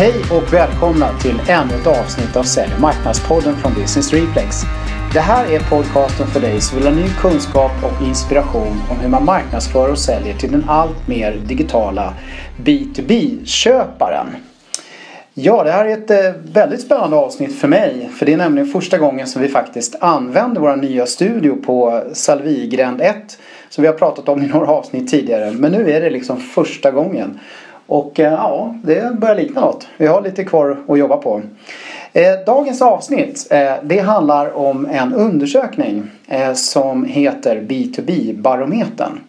Hej 0.00 0.14
och 0.30 0.52
välkomna 0.52 1.18
till 1.18 1.40
ännu 1.48 1.74
ett 1.74 1.86
avsnitt 1.86 2.36
av 2.36 2.42
Sälj 2.42 2.74
och 2.74 2.80
marknadspodden 2.80 3.56
från 3.56 3.74
Business 3.74 4.12
Reflex. 4.12 4.56
Det 5.12 5.20
här 5.20 5.52
är 5.52 5.60
podcasten 5.60 6.26
för 6.26 6.40
dig 6.40 6.60
som 6.60 6.78
vill 6.78 6.86
ha 6.86 6.94
ny 6.94 7.08
kunskap 7.20 7.70
och 7.82 8.06
inspiration 8.06 8.82
om 8.90 8.96
hur 9.00 9.08
man 9.08 9.24
marknadsför 9.24 9.90
och 9.90 9.98
säljer 9.98 10.34
till 10.34 10.52
den 10.52 10.64
allt 10.68 11.08
mer 11.08 11.40
digitala 11.46 12.14
B2B-köparen. 12.64 14.26
Ja, 15.34 15.64
det 15.64 15.72
här 15.72 15.84
är 15.84 15.92
ett 15.92 16.10
eh, 16.10 16.42
väldigt 16.52 16.80
spännande 16.80 17.16
avsnitt 17.16 17.60
för 17.60 17.68
mig. 17.68 18.10
För 18.18 18.26
det 18.26 18.32
är 18.32 18.36
nämligen 18.36 18.68
första 18.68 18.98
gången 18.98 19.26
som 19.26 19.42
vi 19.42 19.48
faktiskt 19.48 19.96
använder 20.00 20.60
vår 20.60 20.76
nya 20.76 21.06
studio 21.06 21.56
på 21.56 22.04
Salvigränd 22.12 23.00
1. 23.00 23.38
Som 23.68 23.82
vi 23.82 23.88
har 23.88 23.94
pratat 23.94 24.28
om 24.28 24.42
i 24.42 24.46
några 24.46 24.66
avsnitt 24.66 25.10
tidigare. 25.10 25.50
Men 25.52 25.72
nu 25.72 25.90
är 25.90 26.00
det 26.00 26.10
liksom 26.10 26.40
första 26.40 26.90
gången. 26.90 27.38
Och 27.90 28.20
eh, 28.20 28.32
ja, 28.32 28.74
det 28.82 29.18
börjar 29.20 29.34
likna 29.34 29.60
något. 29.60 29.88
Vi 29.96 30.06
har 30.06 30.22
lite 30.22 30.44
kvar 30.44 30.76
att 30.88 30.98
jobba 30.98 31.16
på. 31.16 31.42
Eh, 32.12 32.32
dagens 32.46 32.82
avsnitt 32.82 33.46
eh, 33.50 33.72
det 33.82 33.98
handlar 33.98 34.56
om 34.56 34.86
en 34.90 35.14
undersökning 35.14 36.10
som 36.54 37.04
heter 37.04 37.60
B2B-barometern. 37.60 39.20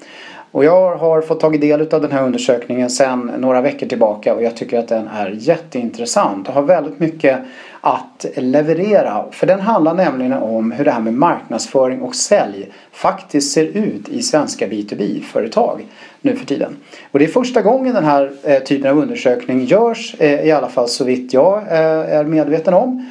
Och 0.51 0.65
jag 0.65 0.95
har 0.95 1.21
fått 1.21 1.39
tagit 1.39 1.61
del 1.61 1.81
av 1.81 2.01
den 2.01 2.11
här 2.11 2.23
undersökningen 2.23 2.89
sedan 2.89 3.31
några 3.37 3.61
veckor 3.61 3.87
tillbaka 3.87 4.35
och 4.35 4.43
jag 4.43 4.55
tycker 4.55 4.79
att 4.79 4.87
den 4.87 5.07
är 5.07 5.35
jätteintressant 5.39 6.47
och 6.47 6.53
har 6.53 6.61
väldigt 6.61 6.99
mycket 6.99 7.39
att 7.81 8.25
leverera. 8.35 9.25
För 9.31 9.47
den 9.47 9.59
handlar 9.59 9.93
nämligen 9.93 10.33
om 10.33 10.71
hur 10.71 10.85
det 10.85 10.91
här 10.91 10.99
med 10.99 11.13
marknadsföring 11.13 12.01
och 12.01 12.15
sälj 12.15 12.71
faktiskt 12.91 13.53
ser 13.53 13.65
ut 13.65 14.09
i 14.09 14.21
svenska 14.21 14.67
B2B-företag 14.67 15.85
nu 16.21 16.35
för 16.35 16.45
tiden. 16.45 16.77
Och 17.11 17.19
det 17.19 17.25
är 17.25 17.29
första 17.29 17.61
gången 17.61 17.93
den 17.93 18.05
här 18.05 18.31
eh, 18.43 18.59
typen 18.59 18.91
av 18.91 18.97
undersökning 18.97 19.65
görs, 19.65 20.15
eh, 20.19 20.45
i 20.45 20.51
alla 20.51 20.69
fall 20.69 20.87
så 20.87 21.03
vitt 21.03 21.33
jag 21.33 21.57
eh, 21.57 22.17
är 22.17 22.23
medveten 22.23 22.73
om. 22.73 23.09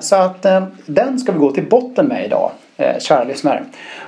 Så 0.00 0.16
att 0.16 0.46
den 0.86 1.18
ska 1.18 1.32
vi 1.32 1.38
gå 1.38 1.52
till 1.52 1.68
botten 1.68 2.06
med 2.06 2.24
idag, 2.26 2.50
kära 2.98 3.24
lyssnare. 3.24 3.64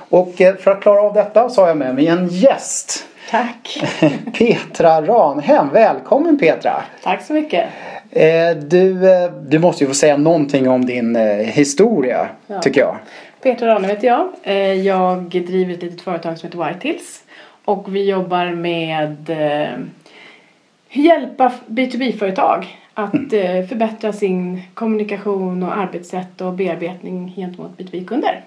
Och 0.09 0.33
för 0.37 0.71
att 0.71 0.81
klara 0.81 1.01
av 1.01 1.13
detta 1.13 1.49
så 1.49 1.61
har 1.61 1.67
jag 1.67 1.77
med 1.77 1.95
mig 1.95 2.07
en 2.07 2.27
gäst. 2.27 3.05
Tack! 3.29 3.83
Petra 4.33 5.01
Ranhem. 5.01 5.69
Välkommen 5.73 6.37
Petra! 6.37 6.83
Tack 7.03 7.21
så 7.21 7.33
mycket! 7.33 7.69
Eh, 8.11 8.57
du, 8.57 9.11
eh, 9.11 9.31
du 9.31 9.59
måste 9.59 9.83
ju 9.83 9.87
få 9.87 9.93
säga 9.93 10.17
någonting 10.17 10.69
om 10.69 10.85
din 10.85 11.15
historia, 11.45 12.29
ja. 12.47 12.61
tycker 12.61 12.81
jag. 12.81 12.97
Petra 13.41 13.67
Ranhem 13.67 13.89
heter 13.89 14.07
jag. 14.07 14.29
Jag 14.77 15.29
driver 15.29 15.73
ett 15.73 15.83
litet 15.83 16.01
företag 16.01 16.37
som 16.37 16.47
heter 16.47 16.67
Whitehills. 16.67 17.23
Och 17.65 17.95
vi 17.95 18.09
jobbar 18.09 18.45
med 18.45 19.29
hjälpa 20.89 21.51
B2B-företag 21.67 22.79
att 22.93 23.33
mm. 23.33 23.67
förbättra 23.67 24.13
sin 24.13 24.61
kommunikation 24.73 25.63
och 25.63 25.77
arbetssätt 25.77 26.41
och 26.41 26.53
bearbetning 26.53 27.33
gentemot 27.35 27.77
B2B-kunder. 27.77 28.41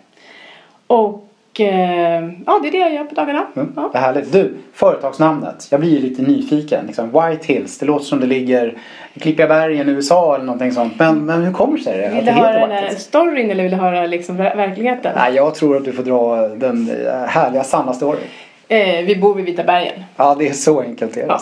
Och 0.86 1.27
Eh, 1.61 2.31
ja, 2.47 2.59
det 2.62 2.69
är 2.69 2.73
det 2.73 2.78
jag 2.78 2.95
gör 2.95 3.05
på 3.05 3.14
dagarna. 3.14 3.47
Mm, 3.56 3.73
ja. 3.77 3.91
Vad 3.92 4.03
härligt. 4.03 4.33
Du, 4.33 4.55
företagsnamnet. 4.73 5.69
Jag 5.70 5.81
blir 5.81 5.91
ju 5.91 6.01
lite 6.01 6.23
nyfiken. 6.23 6.87
Liksom, 6.87 7.06
White 7.06 7.53
Hills. 7.53 7.78
Det 7.78 7.87
låter 7.87 8.05
som 8.05 8.20
det 8.20 8.27
ligger 8.27 8.78
i 9.14 9.20
Klippiga 9.20 9.47
bergen 9.47 9.89
i 9.89 9.92
USA 9.92 10.34
eller 10.34 10.45
någonting 10.45 10.73
sånt. 10.73 10.92
Men, 10.98 11.27
men 11.27 11.42
hur 11.42 11.53
kommer 11.53 11.79
det 11.79 11.84
sig? 11.84 12.14
Vill 12.14 12.25
du 12.25 12.31
höra 12.31 12.67
den 12.67 12.70
här 12.70 12.91
storyn 12.91 13.51
eller 13.51 13.62
vill 13.62 13.73
du 13.73 13.79
höra 13.79 14.06
liksom 14.06 14.36
verkligheten? 14.36 15.12
Nej, 15.17 15.34
jag 15.34 15.55
tror 15.55 15.77
att 15.77 15.84
du 15.84 15.92
får 15.92 16.03
dra 16.03 16.48
den 16.48 16.91
eh, 17.06 17.12
härliga 17.12 17.64
sanna 17.64 17.92
storyn. 17.92 18.20
Eh, 18.69 19.05
vi 19.05 19.17
bor 19.17 19.34
vid 19.34 19.45
Vita 19.45 19.64
bergen. 19.64 20.05
Ja, 20.17 20.36
det 20.39 20.48
är 20.48 20.53
så 20.53 20.81
enkelt 20.81 21.14
det 21.14 21.20
är. 21.20 21.27
Ja, 21.27 21.41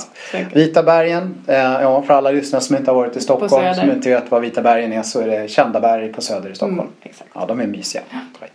Vita 0.52 0.82
bergen, 0.82 1.34
eh, 1.46 1.56
ja, 1.56 2.02
för 2.02 2.14
alla 2.14 2.30
lyssnare 2.30 2.62
som 2.62 2.76
inte 2.76 2.90
har 2.90 2.96
varit 2.96 3.16
i 3.16 3.20
Stockholm 3.20 3.74
som 3.74 3.90
inte 3.90 4.08
vet 4.08 4.30
vad 4.30 4.42
Vita 4.42 4.62
bergen 4.62 4.92
är 4.92 5.02
så 5.02 5.20
är 5.20 5.26
det 5.26 5.50
kända 5.50 5.80
berg 5.80 6.12
på 6.12 6.20
Söder 6.20 6.50
i 6.50 6.54
Stockholm. 6.54 6.80
Mm, 6.80 6.92
exakt. 7.02 7.30
Ja, 7.34 7.44
de 7.48 7.60
är 7.60 7.66
mysiga. 7.66 8.02
Ja. 8.10 8.46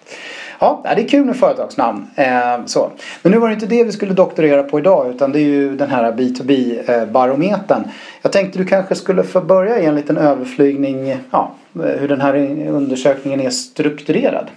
Ja, 0.63 0.81
det 0.83 1.01
är 1.01 1.07
kul 1.07 1.25
med 1.25 1.35
företagsnamn. 1.35 2.07
Eh, 2.15 2.65
så. 2.65 2.91
Men 3.21 3.31
nu 3.31 3.37
var 3.37 3.47
det 3.47 3.53
inte 3.53 3.65
det 3.65 3.83
vi 3.83 3.91
skulle 3.91 4.13
doktorera 4.13 4.63
på 4.63 4.79
idag 4.79 5.09
utan 5.09 5.31
det 5.31 5.39
är 5.39 5.43
ju 5.43 5.75
den 5.75 5.89
här 5.89 6.11
B2B-barometern. 6.11 7.81
Eh, 7.81 7.89
Jag 8.21 8.31
tänkte 8.31 8.59
du 8.59 8.65
kanske 8.65 8.95
skulle 8.95 9.23
få 9.23 9.41
börja 9.41 9.79
i 9.79 9.85
en 9.85 9.95
liten 9.95 10.17
överflygning 10.17 11.15
ja, 11.31 11.51
eh, 11.75 11.81
hur 11.81 12.07
den 12.07 12.21
här 12.21 12.35
undersökningen 12.67 13.41
är 13.41 13.49
strukturerad. 13.49 14.47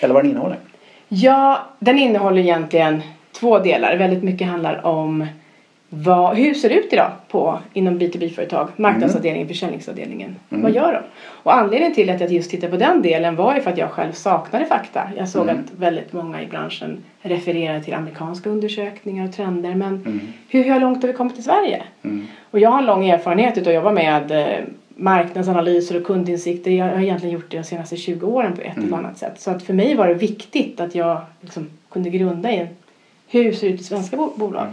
Eller 0.00 0.14
vad 0.14 0.24
den 0.24 0.30
innehåller. 0.30 0.58
Ja, 1.08 1.58
den 1.78 1.98
innehåller 1.98 2.42
egentligen 2.42 3.02
två 3.40 3.58
delar. 3.58 3.96
Väldigt 3.96 4.22
mycket 4.22 4.46
handlar 4.48 4.86
om 4.86 5.26
vad, 5.94 6.36
hur 6.36 6.54
ser 6.54 6.68
det 6.68 6.74
ut 6.74 6.92
idag 6.92 7.10
på, 7.28 7.58
inom 7.72 7.98
B2B-företag? 7.98 8.68
Marknadsavdelningen, 8.76 9.46
mm. 9.46 9.48
försäljningsavdelningen. 9.48 10.36
Mm. 10.50 10.62
Vad 10.62 10.72
gör 10.72 10.92
de? 10.92 11.00
Och 11.26 11.54
anledningen 11.54 11.94
till 11.94 12.10
att 12.10 12.20
jag 12.20 12.32
just 12.32 12.50
tittade 12.50 12.72
på 12.72 12.78
den 12.78 13.02
delen 13.02 13.36
var 13.36 13.54
ju 13.54 13.60
för 13.60 13.70
att 13.70 13.78
jag 13.78 13.90
själv 13.90 14.12
saknade 14.12 14.64
fakta. 14.64 15.10
Jag 15.16 15.28
såg 15.28 15.42
mm. 15.42 15.56
att 15.58 15.80
väldigt 15.80 16.12
många 16.12 16.42
i 16.42 16.46
branschen 16.46 17.04
refererade 17.22 17.80
till 17.80 17.94
amerikanska 17.94 18.50
undersökningar 18.50 19.28
och 19.28 19.34
trender. 19.34 19.74
Men 19.74 19.88
mm. 19.88 20.20
hur, 20.48 20.64
hur 20.64 20.80
långt 20.80 21.02
har 21.02 21.08
vi 21.08 21.14
kommit 21.14 21.38
i 21.38 21.42
Sverige? 21.42 21.82
Mm. 22.02 22.26
Och 22.50 22.58
jag 22.58 22.70
har 22.70 22.78
en 22.78 22.86
lång 22.86 23.08
erfarenhet 23.08 23.58
av 23.58 23.68
att 23.68 23.74
jobba 23.74 23.90
med 23.90 24.30
eh, 24.30 24.64
marknadsanalyser 24.88 25.96
och 25.96 26.06
kundinsikter. 26.06 26.70
Jag 26.70 26.84
har 26.84 27.02
egentligen 27.02 27.34
gjort 27.34 27.50
det 27.50 27.56
de 27.56 27.64
senaste 27.64 27.96
20 27.96 28.26
åren 28.26 28.56
på 28.56 28.60
ett 28.60 28.76
eller 28.76 28.86
mm. 28.86 28.98
annat 28.98 29.18
sätt. 29.18 29.40
Så 29.40 29.50
att 29.50 29.62
för 29.62 29.74
mig 29.74 29.94
var 29.94 30.08
det 30.08 30.14
viktigt 30.14 30.80
att 30.80 30.94
jag 30.94 31.20
liksom 31.40 31.70
kunde 31.90 32.10
grunda 32.10 32.52
i 32.52 32.66
hur 33.28 33.52
ser 33.52 33.68
det 33.68 33.74
ut 33.74 33.80
i 33.80 33.84
svenska 33.84 34.16
bolag. 34.16 34.66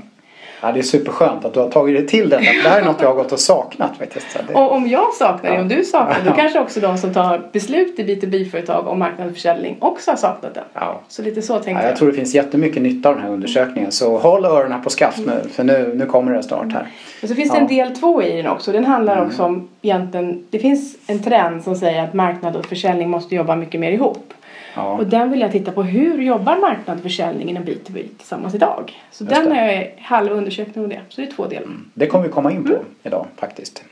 Ja, 0.61 0.71
det 0.71 0.79
är 0.79 0.83
superskönt 0.83 1.45
att 1.45 1.53
du 1.53 1.59
har 1.59 1.69
tagit 1.69 1.95
dig 1.95 2.07
till 2.07 2.29
detta. 2.29 2.41
det 2.41 2.69
här 2.69 2.81
är 2.81 2.85
något 2.85 3.01
jag 3.01 3.07
har 3.07 3.15
gått 3.15 3.31
och 3.31 3.39
saknat 3.39 3.97
faktiskt. 3.97 4.37
Det... 4.47 4.53
Och 4.53 4.71
om 4.71 4.87
jag 4.87 5.13
saknar 5.13 5.49
det, 5.49 5.55
ja. 5.55 5.61
om 5.61 5.67
du 5.67 5.83
saknar 5.83 6.23
det, 6.23 6.29
då 6.29 6.35
kanske 6.35 6.59
också 6.59 6.79
de 6.79 6.97
som 6.97 7.13
tar 7.13 7.41
beslut 7.51 7.99
i 7.99 8.03
B2B-företag 8.03 8.87
om 8.87 8.99
marknadsförsäljning 8.99 9.77
också 9.79 10.11
har 10.11 10.17
saknat 10.17 10.53
det. 10.53 10.63
Ja. 10.73 11.01
Så 11.07 11.21
lite 11.21 11.41
så 11.41 11.53
tänkte 11.53 11.71
ja, 11.71 11.81
jag. 11.81 11.91
Jag 11.91 11.97
tror 11.97 12.07
det 12.07 12.13
finns 12.13 12.35
jättemycket 12.35 12.81
nytta 12.81 13.09
av 13.09 13.15
den 13.15 13.23
här 13.23 13.31
undersökningen. 13.31 13.91
Så 13.91 14.17
håll 14.17 14.45
öronen 14.45 14.81
på 14.81 14.89
skaft 14.89 15.19
nu, 15.25 15.41
för 15.51 15.63
nu, 15.63 15.93
nu 15.95 16.05
kommer 16.05 16.33
det 16.33 16.43
snart 16.43 16.73
här. 16.73 16.87
Och 17.23 17.29
så 17.29 17.35
finns 17.35 17.51
det 17.51 17.57
en 17.57 17.67
del 17.67 17.95
två 17.95 18.23
i 18.23 18.41
den 18.41 18.47
också. 18.47 18.71
Den 18.71 18.85
handlar 18.85 19.15
mm. 19.15 19.27
också 19.27 19.43
om 19.43 19.69
egentligen, 19.81 20.45
det 20.49 20.59
finns 20.59 20.97
en 21.07 21.23
trend 21.23 21.63
som 21.63 21.75
säger 21.75 22.03
att 22.03 22.13
marknad 22.13 22.55
och 22.55 22.65
försäljning 22.65 23.09
måste 23.09 23.35
jobba 23.35 23.55
mycket 23.55 23.79
mer 23.79 23.91
ihop. 23.91 24.33
Ja. 24.79 24.97
Och 24.97 25.07
den 25.07 25.31
vill 25.31 25.39
jag 25.39 25.51
titta 25.51 25.71
på. 25.71 25.83
Hur 25.83 26.21
jobbar 26.21 26.57
marknad 26.57 26.97
och 26.97 27.03
försäljning 27.03 27.49
inom 27.49 27.63
B2B 27.63 28.07
tillsammans 28.17 28.55
idag? 28.55 29.03
Så 29.11 29.23
Just 29.23 29.35
den 29.35 29.49
det. 29.49 29.55
är 29.55 29.91
halv 30.01 30.31
undersökning 30.31 30.83
om 30.83 30.89
det. 30.89 31.01
Så 31.09 31.21
det 31.21 31.27
är 31.27 31.31
två 31.31 31.47
delar. 31.47 31.63
Mm. 31.63 31.89
Det 31.93 32.07
kommer 32.07 32.25
vi 32.25 32.31
komma 32.31 32.51
in 32.51 32.63
på 32.63 32.73
mm. 32.73 32.85
idag 33.03 33.25
faktiskt. 33.35 33.83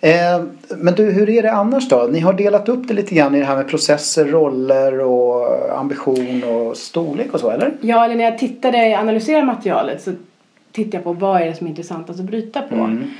Eh, 0.00 0.10
men 0.76 0.94
du, 0.94 1.10
hur 1.10 1.30
är 1.30 1.42
det 1.42 1.52
annars 1.52 1.88
då? 1.88 2.08
Ni 2.10 2.20
har 2.20 2.32
delat 2.32 2.68
upp 2.68 2.88
det 2.88 2.94
lite 2.94 3.14
grann 3.14 3.34
i 3.34 3.38
det 3.38 3.44
här 3.44 3.56
med 3.56 3.68
processer, 3.68 4.24
roller 4.24 5.00
och 5.00 5.78
ambition 5.78 6.44
och 6.44 6.76
storlek 6.76 7.34
och 7.34 7.40
så, 7.40 7.50
eller? 7.50 7.72
Ja, 7.80 8.04
eller 8.04 8.14
när 8.14 8.24
jag 8.24 8.38
tittade, 8.38 8.98
analyserade 8.98 9.46
materialet 9.46 10.02
så 10.02 10.12
tittade 10.72 10.96
jag 10.96 11.04
på 11.04 11.12
vad 11.12 11.42
är 11.42 11.46
det 11.46 11.54
som 11.54 11.66
är 11.66 11.70
intressant 11.70 12.10
att 12.10 12.16
bryta 12.16 12.62
på. 12.62 12.74
Mm. 12.74 13.10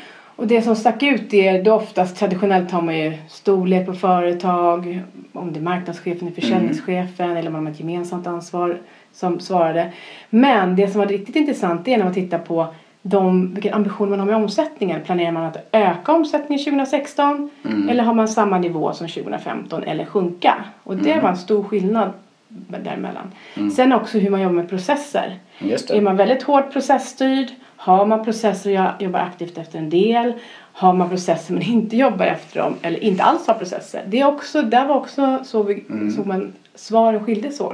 Och 0.42 0.48
det 0.48 0.62
som 0.62 0.76
stack 0.76 1.02
ut 1.02 1.34
är 1.34 1.62
det 1.62 1.70
oftast 1.70 2.16
traditionellt 2.16 2.70
har 2.70 2.82
man 2.82 2.98
ju 2.98 3.12
storlek 3.28 3.86
på 3.86 3.92
företag, 3.92 5.02
om 5.32 5.52
det 5.52 5.60
är 5.60 5.62
marknadschefen 5.62 6.28
eller 6.28 6.40
försäljningschefen 6.40 7.26
mm. 7.26 7.36
eller 7.36 7.48
om 7.48 7.52
man 7.52 7.66
har 7.66 7.72
ett 7.72 7.80
gemensamt 7.80 8.26
ansvar 8.26 8.78
som 9.12 9.40
svarade. 9.40 9.92
Men 10.30 10.76
det 10.76 10.88
som 10.90 11.00
var 11.00 11.06
riktigt 11.06 11.36
intressant 11.36 11.88
är 11.88 11.96
när 11.96 12.04
man 12.04 12.14
tittar 12.14 12.38
på 12.38 12.66
de, 13.02 13.54
vilken 13.54 13.74
ambition 13.74 14.10
man 14.10 14.18
har 14.18 14.26
med 14.26 14.36
omsättningen. 14.36 15.00
Planerar 15.04 15.32
man 15.32 15.44
att 15.44 15.68
öka 15.72 16.12
omsättningen 16.12 16.64
2016 16.64 17.50
mm. 17.64 17.88
eller 17.88 18.04
har 18.04 18.14
man 18.14 18.28
samma 18.28 18.58
nivå 18.58 18.92
som 18.92 19.08
2015 19.08 19.82
eller 19.82 20.04
sjunka? 20.04 20.64
Och 20.84 20.96
det 20.96 21.10
mm. 21.12 21.22
var 21.22 21.30
en 21.30 21.36
stor 21.36 21.64
skillnad 21.64 22.10
däremellan. 22.48 23.32
Mm. 23.56 23.70
Sen 23.70 23.92
också 23.92 24.18
hur 24.18 24.30
man 24.30 24.40
jobbar 24.40 24.54
med 24.54 24.68
processer. 24.68 25.38
Är 25.70 26.00
man 26.00 26.16
väldigt 26.16 26.42
hårt 26.42 26.72
processstyrd 26.72 27.48
har 27.82 28.06
man 28.06 28.24
processer 28.24 28.92
och 28.96 29.02
jobbar 29.02 29.20
aktivt 29.20 29.58
efter 29.58 29.78
en 29.78 29.90
del? 29.90 30.32
Har 30.72 30.92
man 30.92 31.08
processer 31.08 31.54
men 31.54 31.62
inte 31.62 31.96
jobbar 31.96 32.26
efter 32.26 32.60
dem 32.60 32.74
eller 32.82 33.04
inte 33.04 33.22
alls 33.22 33.46
har 33.46 33.54
processer? 33.54 34.04
Det 34.06 34.20
är 34.20 34.26
också, 34.26 34.62
där 34.62 34.86
var 34.86 34.96
också 34.96 35.38
så 35.44 35.62
vi, 35.62 35.84
mm. 35.90 36.10
såg 36.10 36.26
man 36.26 36.52
svaren 36.74 37.24
skilde 37.24 37.50
sig 37.50 37.66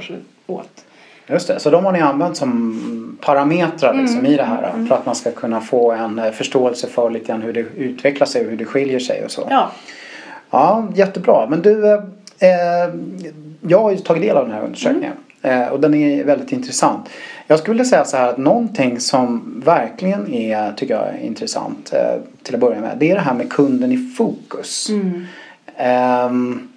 åt. 0.47 0.85
Just 1.27 1.47
det, 1.47 1.59
så 1.59 1.69
de 1.69 1.85
har 1.85 1.91
ni 1.91 1.99
använt 1.99 2.37
som 2.37 3.17
parametrar 3.21 3.93
liksom 3.93 4.19
mm. 4.19 4.31
i 4.31 4.37
det 4.37 4.43
här 4.43 4.71
mm. 4.73 4.87
för 4.87 4.95
att 4.95 5.05
man 5.05 5.15
ska 5.15 5.31
kunna 5.31 5.61
få 5.61 5.91
en 5.91 6.19
eh, 6.19 6.31
förståelse 6.31 6.87
för 6.87 7.09
lite 7.09 7.27
grann 7.27 7.41
hur 7.41 7.53
det 7.53 7.59
utvecklar 7.59 8.27
sig 8.27 8.45
och 8.45 8.49
hur 8.49 8.57
det 8.57 8.65
skiljer 8.65 8.99
sig 8.99 9.25
och 9.25 9.31
så. 9.31 9.47
Ja, 9.49 9.71
ja 10.51 10.87
jättebra. 10.95 11.47
Men 11.49 11.61
du, 11.61 11.87
eh, 11.87 11.99
eh 12.39 12.93
jag 13.61 13.79
har 13.79 13.91
ju 13.91 13.97
tagit 13.97 14.23
del 14.23 14.37
av 14.37 14.45
den 14.45 14.55
här 14.55 14.63
undersökningen 14.63 15.11
mm. 15.11 15.23
Eh, 15.41 15.67
och 15.67 15.79
den 15.79 15.93
är 15.93 16.23
väldigt 16.23 16.51
intressant. 16.51 17.09
Jag 17.47 17.59
skulle 17.59 17.85
säga 17.85 18.05
så 18.05 18.17
här 18.17 18.29
att 18.29 18.37
någonting 18.37 18.99
som 18.99 19.53
verkligen 19.65 20.33
är, 20.33 20.73
tycker 20.73 20.93
jag, 20.93 21.07
är 21.07 21.17
intressant 21.17 21.93
eh, 21.93 22.21
till 22.43 22.55
att 22.55 22.61
börja 22.61 22.81
med. 22.81 22.97
Det 22.97 23.11
är 23.11 23.15
det 23.15 23.21
här 23.21 23.33
med 23.33 23.49
kunden 23.49 23.91
i 23.91 23.97
fokus. 24.17 24.89
Mm. 24.89 25.25
Um, 26.27 26.69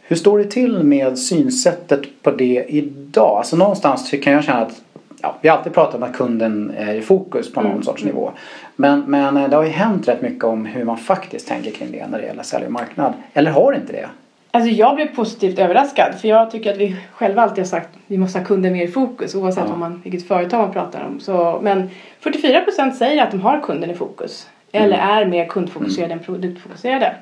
hur 0.00 0.16
står 0.16 0.38
det 0.38 0.44
till 0.44 0.82
med 0.82 1.18
synsättet 1.18 2.22
på 2.22 2.30
det 2.30 2.64
idag? 2.68 3.38
Alltså 3.38 3.56
någonstans 3.56 4.10
kan 4.22 4.32
jag 4.32 4.44
känna 4.44 4.60
att 4.60 4.82
ja, 5.22 5.36
vi 5.40 5.48
har 5.48 5.56
alltid 5.56 5.72
pratat 5.72 5.94
om 5.94 6.02
att 6.02 6.16
kunden 6.16 6.72
är 6.76 6.94
i 6.94 7.02
fokus 7.02 7.52
på 7.52 7.60
någon 7.60 7.70
mm. 7.70 7.82
sorts 7.82 8.04
nivå. 8.04 8.30
Men, 8.76 9.04
men 9.06 9.36
eh, 9.36 9.48
det 9.48 9.56
har 9.56 9.64
ju 9.64 9.70
hänt 9.70 10.08
rätt 10.08 10.22
mycket 10.22 10.44
om 10.44 10.66
hur 10.66 10.84
man 10.84 10.96
faktiskt 10.96 11.48
tänker 11.48 11.70
kring 11.70 11.92
det 11.92 12.06
när 12.06 12.18
det 12.18 12.26
gäller 12.26 12.42
sälj 12.42 12.66
och 12.66 12.72
marknad. 12.72 13.12
Eller 13.32 13.50
har 13.50 13.72
inte 13.72 13.92
det? 13.92 14.08
Alltså 14.54 14.70
jag 14.70 14.96
blev 14.96 15.14
positivt 15.14 15.58
överraskad 15.58 16.14
för 16.20 16.28
jag 16.28 16.50
tycker 16.50 16.72
att 16.72 16.78
vi 16.78 16.96
själva 17.12 17.42
alltid 17.42 17.58
har 17.58 17.68
sagt 17.68 17.94
att 17.94 18.00
vi 18.06 18.18
måste 18.18 18.38
ha 18.38 18.46
kunden 18.46 18.72
mer 18.72 18.84
i 18.84 18.88
fokus 18.88 19.34
oavsett 19.34 19.64
ja. 19.68 19.76
man, 19.76 20.00
vilket 20.04 20.28
företag 20.28 20.60
man 20.60 20.72
pratar 20.72 21.04
om. 21.04 21.20
Så, 21.20 21.60
men 21.62 21.90
44% 22.22 22.90
säger 22.90 23.22
att 23.22 23.30
de 23.30 23.40
har 23.40 23.60
kunden 23.60 23.90
i 23.90 23.94
fokus 23.94 24.48
eller 24.72 24.98
mm. 24.98 25.08
är 25.08 25.24
mer 25.24 25.46
kundfokuserade 25.46 26.12
mm. 26.12 26.18
än 26.18 26.24
produktfokuserade. 26.24 27.16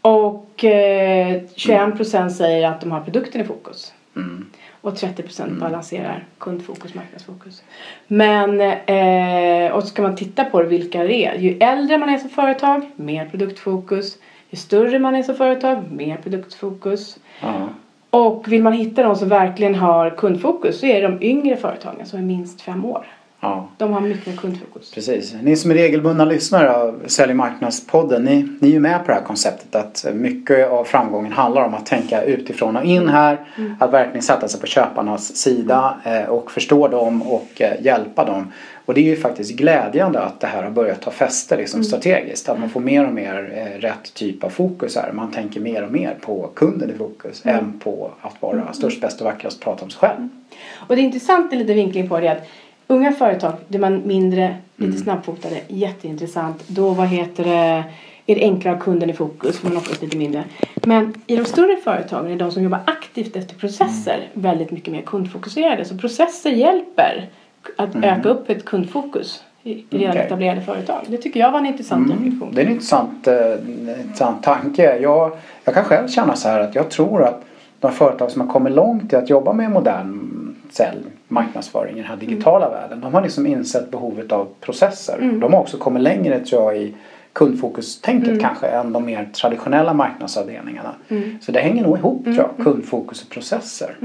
Och 0.00 0.64
eh, 0.64 1.40
21% 1.56 2.16
mm. 2.16 2.30
säger 2.30 2.68
att 2.68 2.80
de 2.80 2.92
har 2.92 3.00
produkten 3.00 3.40
i 3.40 3.44
fokus. 3.44 3.92
Mm. 4.16 4.46
Och 4.80 4.94
30% 4.94 5.42
mm. 5.42 5.58
balanserar 5.58 6.24
kundfokus, 6.38 6.94
marknadsfokus. 6.94 7.62
Men, 8.06 8.60
eh, 8.60 9.72
och 9.72 9.82
så 9.82 9.88
ska 9.88 10.02
man 10.02 10.16
titta 10.16 10.44
på 10.44 10.62
vilka 10.62 11.02
det 11.02 11.26
är. 11.26 11.38
Ju 11.38 11.58
äldre 11.58 11.98
man 11.98 12.08
är 12.08 12.18
som 12.18 12.30
företag, 12.30 12.90
mer 12.96 13.26
produktfokus. 13.26 14.18
Ju 14.50 14.58
större 14.58 14.98
man 14.98 15.14
är 15.14 15.22
som 15.22 15.34
företag, 15.34 15.82
mer 15.90 16.16
produktfokus. 16.16 17.18
Mm. 17.42 17.68
Och 18.10 18.52
vill 18.52 18.62
man 18.62 18.72
hitta 18.72 19.02
de 19.02 19.16
som 19.16 19.28
verkligen 19.28 19.74
har 19.74 20.10
kundfokus 20.10 20.80
så 20.80 20.86
är 20.86 21.02
det 21.02 21.08
de 21.08 21.22
yngre 21.22 21.56
företagen 21.56 22.06
som 22.06 22.18
är 22.18 22.22
minst 22.22 22.60
fem 22.60 22.84
år. 22.84 23.06
Ja. 23.40 23.68
De 23.76 23.92
har 23.92 24.00
mycket 24.00 24.36
kundfokus. 24.36 24.90
Precis. 24.94 25.34
Ni 25.42 25.56
som 25.56 25.70
är 25.70 25.74
regelbundna 25.74 26.24
lyssnare 26.24 26.76
av 26.76 27.00
Sälj 27.06 27.34
marknadspodden 27.34 28.24
ni, 28.24 28.48
ni 28.60 28.68
är 28.68 28.72
ju 28.72 28.80
med 28.80 29.00
på 29.00 29.06
det 29.06 29.14
här 29.14 29.24
konceptet 29.24 29.74
att 29.74 30.06
mycket 30.14 30.70
av 30.70 30.84
framgången 30.84 31.32
handlar 31.32 31.64
om 31.64 31.74
att 31.74 31.86
tänka 31.86 32.22
utifrån 32.22 32.76
och 32.76 32.84
in 32.84 33.08
här. 33.08 33.40
Mm. 33.56 33.74
Att 33.80 33.92
verkligen 33.92 34.22
sätta 34.22 34.48
sig 34.48 34.60
på 34.60 34.66
köparnas 34.66 35.36
sida 35.36 35.96
eh, 36.04 36.28
och 36.28 36.50
förstå 36.50 36.88
dem 36.88 37.22
och 37.22 37.48
eh, 37.60 37.84
hjälpa 37.84 38.24
dem. 38.24 38.52
Och 38.88 38.94
det 38.94 39.00
är 39.00 39.04
ju 39.04 39.16
faktiskt 39.16 39.56
glädjande 39.56 40.20
att 40.20 40.40
det 40.40 40.46
här 40.46 40.62
har 40.62 40.70
börjat 40.70 41.02
ta 41.02 41.10
fäste 41.10 41.56
liksom, 41.56 41.78
mm. 41.78 41.84
strategiskt. 41.84 42.48
Att 42.48 42.60
man 42.60 42.70
får 42.70 42.80
mer 42.80 43.06
och 43.06 43.12
mer 43.12 43.52
eh, 43.54 43.80
rätt 43.80 44.14
typ 44.14 44.44
av 44.44 44.50
fokus 44.50 44.96
här. 44.96 45.12
Man 45.12 45.32
tänker 45.32 45.60
mer 45.60 45.84
och 45.84 45.92
mer 45.92 46.16
på 46.20 46.50
kunden 46.54 46.90
i 46.90 46.94
fokus 46.94 47.44
mm. 47.44 47.58
än 47.58 47.78
på 47.78 48.10
att 48.20 48.42
vara 48.42 48.60
mm. 48.60 48.74
störst, 48.74 49.00
bäst 49.00 49.20
och 49.20 49.24
vackrast 49.24 49.58
och 49.58 49.64
prata 49.64 49.84
om 49.84 49.90
sig 49.90 50.00
själv. 50.00 50.18
Mm. 50.18 50.30
Och 50.76 50.96
det 50.96 51.02
är 51.02 51.04
intressant, 51.04 51.52
en 51.52 51.58
liten 51.58 51.74
vinkling 51.74 52.08
på 52.08 52.20
det 52.20 52.28
att 52.28 52.48
unga 52.86 53.12
företag, 53.12 53.52
det 53.68 53.78
man 53.78 54.02
mindre, 54.06 54.56
lite 54.76 54.90
mm. 54.90 55.02
snabbfotade, 55.02 55.60
jätteintressant. 55.68 56.68
Då 56.68 56.90
vad 56.90 57.08
heter 57.08 57.44
det, 57.44 57.84
är 58.26 58.34
det 58.34 58.42
enklare 58.42 58.74
att 58.74 58.80
ha 58.80 58.84
kunden 58.84 59.10
i 59.10 59.12
fokus, 59.12 59.62
man 59.62 59.76
oftast 59.76 60.02
lite 60.02 60.16
mindre. 60.16 60.44
Men 60.74 61.14
i 61.26 61.36
de 61.36 61.44
större 61.44 61.76
företagen 61.76 62.30
är 62.30 62.36
de 62.36 62.52
som 62.52 62.62
jobbar 62.62 62.80
aktivt 62.86 63.36
efter 63.36 63.54
processer 63.54 64.16
mm. 64.16 64.28
väldigt 64.32 64.70
mycket 64.70 64.92
mer 64.92 65.02
kundfokuserade. 65.02 65.84
Så 65.84 65.98
processer 65.98 66.50
hjälper 66.50 67.28
att 67.76 67.94
mm. 67.94 68.18
öka 68.18 68.28
upp 68.28 68.50
ett 68.50 68.64
kundfokus 68.64 69.44
i 69.62 69.84
redan 69.90 70.10
okay. 70.10 70.26
etablerade 70.26 70.60
företag. 70.60 71.04
Det 71.06 71.16
tycker 71.16 71.40
jag 71.40 71.52
var 71.52 71.58
en 71.58 71.66
intressant 71.66 72.06
mm. 72.06 72.24
reflektion. 72.24 72.54
Det 72.54 72.60
är 72.60 72.66
en 72.66 72.72
intressant, 72.72 73.26
eh, 73.26 73.52
intressant 74.00 74.42
tanke. 74.42 74.98
Jag, 74.98 75.32
jag 75.64 75.74
kan 75.74 75.84
själv 75.84 76.08
känna 76.08 76.36
så 76.36 76.48
här 76.48 76.60
att 76.60 76.74
jag 76.74 76.90
tror 76.90 77.24
att 77.24 77.44
de 77.80 77.92
företag 77.92 78.30
som 78.30 78.40
har 78.40 78.48
kommit 78.48 78.72
långt 78.72 79.12
i 79.12 79.16
att 79.16 79.30
jobba 79.30 79.52
med 79.52 79.70
modern 79.70 80.54
sälj, 80.70 81.02
marknadsföring 81.28 81.94
i 81.94 81.98
den 81.98 82.08
här 82.08 82.16
digitala 82.16 82.66
mm. 82.66 82.80
världen. 82.80 83.00
De 83.00 83.14
har 83.14 83.22
liksom 83.22 83.46
insett 83.46 83.90
behovet 83.90 84.32
av 84.32 84.48
processer. 84.60 85.18
Mm. 85.20 85.40
De 85.40 85.52
har 85.52 85.60
också 85.60 85.76
kommit 85.76 86.02
längre 86.02 86.40
tror 86.40 86.62
jag 86.62 86.82
i 86.82 86.94
kundfokustänket 87.32 88.28
mm. 88.28 88.40
kanske 88.40 88.66
än 88.66 88.92
de 88.92 89.04
mer 89.04 89.28
traditionella 89.32 89.94
marknadsavdelningarna. 89.94 90.94
Mm. 91.08 91.38
Så 91.40 91.52
det 91.52 91.60
hänger 91.60 91.82
nog 91.82 91.98
ihop 91.98 92.24
tror 92.24 92.36
jag, 92.36 92.50
mm. 92.54 92.64
kundfokus 92.64 93.22
och 93.22 93.30
processer. 93.30 93.96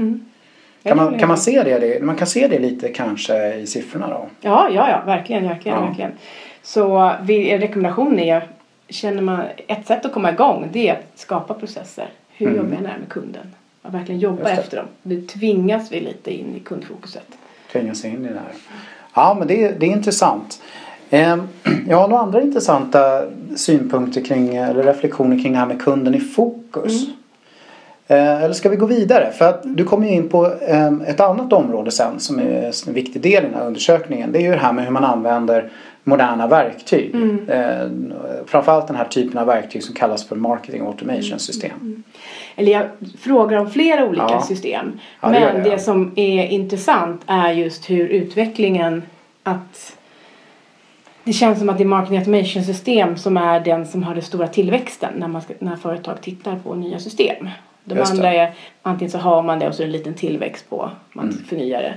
Kan 0.84 0.96
man, 0.96 1.18
kan 1.18 1.28
man 1.28 1.38
se 1.38 1.62
det, 1.62 2.02
man 2.02 2.16
kan 2.16 2.26
se 2.26 2.48
det 2.48 2.58
lite 2.58 2.88
kanske 2.88 3.54
i 3.54 3.66
siffrorna 3.66 4.08
då? 4.08 4.26
Ja, 4.40 4.68
ja, 4.70 4.90
ja 4.90 5.02
verkligen, 5.06 5.48
verkligen, 5.48 5.78
ja. 5.78 5.86
verkligen. 5.86 6.12
Så 6.62 6.96
en 6.98 7.60
rekommendation 7.60 8.18
är, 8.18 8.48
känner 8.88 9.22
man, 9.22 9.42
ett 9.66 9.86
sätt 9.86 10.04
att 10.04 10.12
komma 10.12 10.32
igång 10.32 10.68
det 10.72 10.88
är 10.88 10.92
att 10.92 11.18
skapa 11.18 11.54
processer. 11.54 12.08
Hur 12.28 12.46
mm. 12.46 12.58
jobbar 12.58 12.74
jag 12.74 12.82
med 12.82 13.08
kunden? 13.08 13.46
Att 13.82 13.94
verkligen 13.94 14.20
jobba 14.20 14.50
efter 14.50 14.76
dem. 14.76 14.86
Nu 15.02 15.20
tvingas 15.20 15.92
vi 15.92 16.00
lite 16.00 16.30
in 16.30 16.56
i 16.56 16.60
kundfokuset. 16.60 17.26
Tvingas 17.72 18.04
in 18.04 18.24
i 18.24 18.28
det 18.28 18.34
här. 18.34 18.78
Ja 19.14 19.36
men 19.38 19.48
det, 19.48 19.80
det 19.80 19.86
är 19.86 19.90
intressant. 19.90 20.62
Eh, 21.10 21.36
jag 21.88 21.96
har 21.96 22.08
några 22.08 22.22
andra 22.22 22.42
intressanta 22.42 23.22
synpunkter 23.56 24.24
kring 24.24 24.56
eller 24.56 24.82
reflektioner 24.82 25.42
kring 25.42 25.52
det 25.52 25.58
här 25.58 25.66
med 25.66 25.82
kunden 25.82 26.14
i 26.14 26.20
fokus. 26.20 27.04
Mm. 27.04 27.16
Eh, 28.06 28.42
eller 28.42 28.54
ska 28.54 28.68
vi 28.68 28.76
gå 28.76 28.86
vidare? 28.86 29.32
För 29.32 29.48
att 29.48 29.60
du 29.64 29.84
kommer 29.84 30.06
ju 30.06 30.12
in 30.12 30.28
på 30.28 30.46
eh, 30.46 30.92
ett 31.06 31.20
annat 31.20 31.52
område 31.52 31.90
sen 31.90 32.20
som 32.20 32.38
är 32.38 32.88
en 32.88 32.94
viktig 32.94 33.22
del 33.22 33.44
i 33.44 33.46
den 33.46 33.54
här 33.54 33.66
undersökningen. 33.66 34.32
Det 34.32 34.38
är 34.38 34.42
ju 34.42 34.50
det 34.50 34.56
här 34.56 34.72
med 34.72 34.84
hur 34.84 34.90
man 34.90 35.04
använder 35.04 35.70
moderna 36.04 36.46
verktyg. 36.46 37.14
Mm. 37.14 37.48
Eh, 37.48 37.88
framförallt 38.46 38.86
den 38.86 38.96
här 38.96 39.04
typen 39.04 39.38
av 39.38 39.46
verktyg 39.46 39.84
som 39.84 39.94
kallas 39.94 40.28
för 40.28 40.36
marketing 40.36 40.86
automation 40.86 41.38
system. 41.38 41.78
Mm. 41.80 42.02
Eller 42.56 42.72
jag 42.72 42.86
frågar 43.18 43.58
om 43.58 43.70
flera 43.70 44.04
olika 44.04 44.26
ja. 44.30 44.42
system. 44.42 45.00
Ja, 45.20 45.28
det 45.28 45.40
Men 45.40 45.62
det, 45.62 45.70
det 45.70 45.78
som 45.78 46.12
är 46.16 46.46
intressant 46.46 47.22
är 47.26 47.52
just 47.52 47.90
hur 47.90 48.08
utvecklingen 48.08 49.02
att 49.42 49.96
det 51.24 51.32
känns 51.32 51.58
som 51.58 51.68
att 51.68 51.78
det 51.78 51.84
är 51.84 51.88
marketing 51.88 52.18
automation 52.18 52.64
system 52.64 53.16
som 53.16 53.36
är 53.36 53.60
den 53.60 53.86
som 53.86 54.02
har 54.02 54.14
den 54.14 54.22
stora 54.22 54.48
tillväxten 54.48 55.12
när, 55.16 55.28
man 55.28 55.42
ska, 55.42 55.54
när 55.58 55.76
företag 55.76 56.20
tittar 56.22 56.56
på 56.56 56.74
nya 56.74 56.98
system. 56.98 57.48
De 57.84 58.00
andra 58.00 58.34
är 58.34 58.52
antingen 58.82 59.10
så 59.10 59.18
har 59.18 59.42
man 59.42 59.58
det 59.58 59.68
och 59.68 59.74
så 59.74 59.82
är 59.82 59.86
det 59.86 59.92
en 59.92 59.98
liten 59.98 60.14
tillväxt 60.14 60.70
på, 60.70 60.90
man 61.12 61.28
mm. 61.28 61.44
förnyar 61.44 61.82
det. 61.82 61.94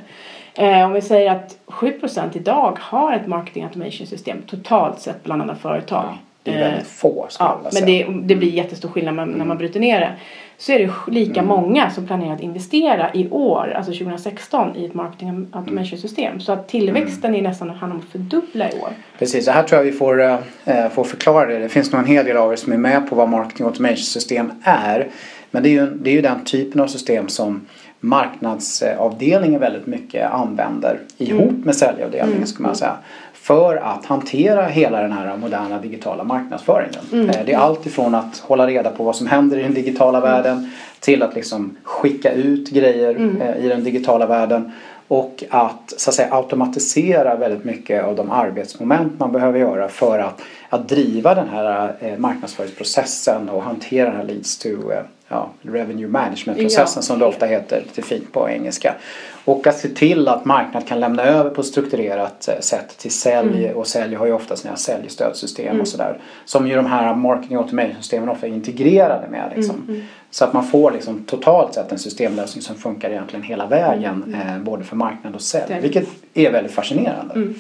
Eh, 0.57 0.85
om 0.85 0.93
vi 0.93 1.01
säger 1.01 1.31
att 1.31 1.57
7% 1.65 2.21
idag 2.33 2.77
har 2.81 3.13
ett 3.13 3.27
marketing 3.27 3.63
automation 3.63 4.07
system 4.07 4.41
totalt 4.41 4.99
sett 4.99 5.23
bland 5.23 5.41
alla 5.41 5.55
företag. 5.55 6.05
Ja, 6.07 6.17
det 6.43 6.51
är 6.51 6.69
väldigt 6.69 6.87
få 6.87 7.25
skulle 7.29 7.49
ja, 7.49 7.69
Men 7.73 7.85
det, 7.85 8.07
det 8.27 8.35
blir 8.35 8.49
jättestor 8.49 8.89
skillnad 8.89 9.15
när 9.15 9.25
man 9.25 9.41
mm. 9.41 9.57
bryter 9.57 9.79
ner 9.79 9.99
det. 9.99 10.11
Så 10.57 10.71
är 10.71 10.79
det 10.79 11.11
lika 11.11 11.39
mm. 11.39 11.45
många 11.45 11.89
som 11.89 12.07
planerar 12.07 12.33
att 12.33 12.41
investera 12.41 13.13
i 13.13 13.29
år, 13.29 13.73
alltså 13.75 13.91
2016, 13.91 14.75
i 14.75 14.85
ett 14.85 14.93
marketing 14.93 15.47
automation 15.51 15.97
system. 15.97 16.39
Så 16.39 16.51
att 16.51 16.67
tillväxten 16.67 17.29
mm. 17.29 17.45
är 17.45 17.49
nästan 17.49 17.69
han 17.69 17.91
om 17.91 17.97
att 17.97 18.11
fördubbla 18.11 18.71
i 18.71 18.79
år. 18.79 18.89
Precis, 19.19 19.45
så 19.45 19.51
här 19.51 19.63
tror 19.63 19.79
jag 19.79 19.85
vi 19.85 19.97
får, 19.97 20.21
äh, 20.65 20.89
får 20.89 21.03
förklara 21.03 21.45
det. 21.45 21.59
Det 21.59 21.69
finns 21.69 21.91
nog 21.91 22.01
en 22.01 22.07
hel 22.07 22.25
del 22.25 22.37
av 22.37 22.51
er 22.51 22.55
som 22.55 22.73
är 22.73 22.77
med 22.77 23.09
på 23.09 23.15
vad 23.15 23.29
marketing 23.29 23.65
automation 23.65 23.97
system 23.97 24.51
är. 24.63 25.07
Men 25.51 25.63
det 25.63 25.69
är 25.69 25.71
ju, 25.71 25.85
det 25.85 26.09
är 26.09 26.13
ju 26.13 26.21
den 26.21 26.43
typen 26.43 26.81
av 26.81 26.87
system 26.87 27.27
som 27.27 27.61
marknadsavdelningen 27.99 29.59
väldigt 29.59 29.87
mycket 29.87 30.31
använder 30.31 30.99
ihop 31.17 31.49
mm. 31.49 31.61
med 31.61 31.75
säljavdelningen 31.75 32.37
mm. 32.37 32.47
ska 32.47 32.63
man 32.63 32.75
säga. 32.75 32.97
För 33.33 33.75
att 33.75 34.05
hantera 34.05 34.65
hela 34.65 35.01
den 35.01 35.11
här 35.11 35.37
moderna 35.37 35.79
digitala 35.79 36.23
marknadsföringen. 36.23 37.01
Mm. 37.11 37.29
Eh, 37.29 37.45
det 37.45 37.53
är 37.53 37.57
allt 37.57 37.85
ifrån 37.85 38.15
att 38.15 38.37
hålla 38.37 38.67
reda 38.67 38.89
på 38.89 39.03
vad 39.03 39.15
som 39.15 39.27
händer 39.27 39.59
i 39.59 39.63
den 39.63 39.73
digitala 39.73 40.19
världen 40.19 40.71
till 40.99 41.23
att 41.23 41.35
liksom 41.35 41.77
skicka 41.83 42.31
ut 42.31 42.69
grejer 42.69 43.09
mm. 43.09 43.41
eh, 43.41 43.65
i 43.65 43.67
den 43.67 43.83
digitala 43.83 44.25
världen 44.25 44.71
och 45.07 45.43
att, 45.49 45.93
så 45.97 46.09
att 46.09 46.15
säga, 46.15 46.33
automatisera 46.33 47.35
väldigt 47.35 47.63
mycket 47.63 48.03
av 48.03 48.15
de 48.15 48.31
arbetsmoment 48.31 49.19
man 49.19 49.31
behöver 49.31 49.59
göra 49.59 49.89
för 49.89 50.19
att, 50.19 50.41
att 50.69 50.89
driva 50.89 51.35
den 51.35 51.49
här 51.49 51.95
eh, 51.99 52.17
marknadsföringsprocessen 52.17 53.49
och 53.49 53.63
hantera 53.63 54.09
den 54.09 54.17
här 54.17 54.23
leads 54.23 54.57
to 54.57 54.69
ja, 55.27 55.49
revenue 55.61 56.07
management-processen 56.07 56.99
ja. 56.99 57.01
som 57.01 57.19
det 57.19 57.25
ofta 57.25 57.45
heter 57.45 57.81
lite 57.81 58.01
fint 58.01 58.33
på 58.33 58.49
engelska. 58.49 58.95
Och 59.45 59.67
att 59.67 59.77
se 59.77 59.89
till 59.89 60.27
att 60.27 60.45
marknaden 60.45 60.87
kan 60.87 60.99
lämna 60.99 61.23
över 61.23 61.49
på 61.49 61.61
ett 61.61 61.67
strukturerat 61.67 62.47
eh, 62.47 62.59
sätt 62.59 62.97
till 62.97 63.11
sälj 63.11 63.65
mm. 63.65 63.77
och 63.77 63.87
sälj 63.87 64.15
har 64.15 64.25
ju 64.25 64.33
ofta 64.33 64.55
sina 64.55 64.75
säljstödsystem 64.75 65.67
mm. 65.67 65.81
och 65.81 65.87
sådär. 65.87 66.19
Som 66.45 66.67
ju 66.67 66.75
de 66.75 66.85
här 66.85 67.15
marketing 67.15 67.57
automation-systemen 67.57 68.29
ofta 68.29 68.47
är 68.47 68.51
integrerade 68.51 69.27
med. 69.27 69.51
Liksom. 69.55 69.85
Mm. 69.87 70.03
Mm. 70.27 70.31
Så 70.31 70.45
att 70.45 70.53
man 70.53 70.63
får 70.63 70.91
liksom 70.91 71.23
totalt 71.23 71.73
sett 71.73 71.91
en 71.91 71.99
systemlösning 71.99 72.61
som 72.61 72.75
funkar 72.75 73.09
egentligen 73.09 73.43
hela 73.43 73.67
vägen 73.67 74.23
mm, 74.23 74.33
mm. 74.33 74.57
eh, 74.57 74.63
både 74.63 74.83
för 74.83 74.95
marknad 74.95 75.35
och 75.35 75.41
sälj. 75.41 75.81
Vilket 75.81 76.07
är 76.33 76.51
väldigt 76.51 76.73
fascinerande. 76.73 77.53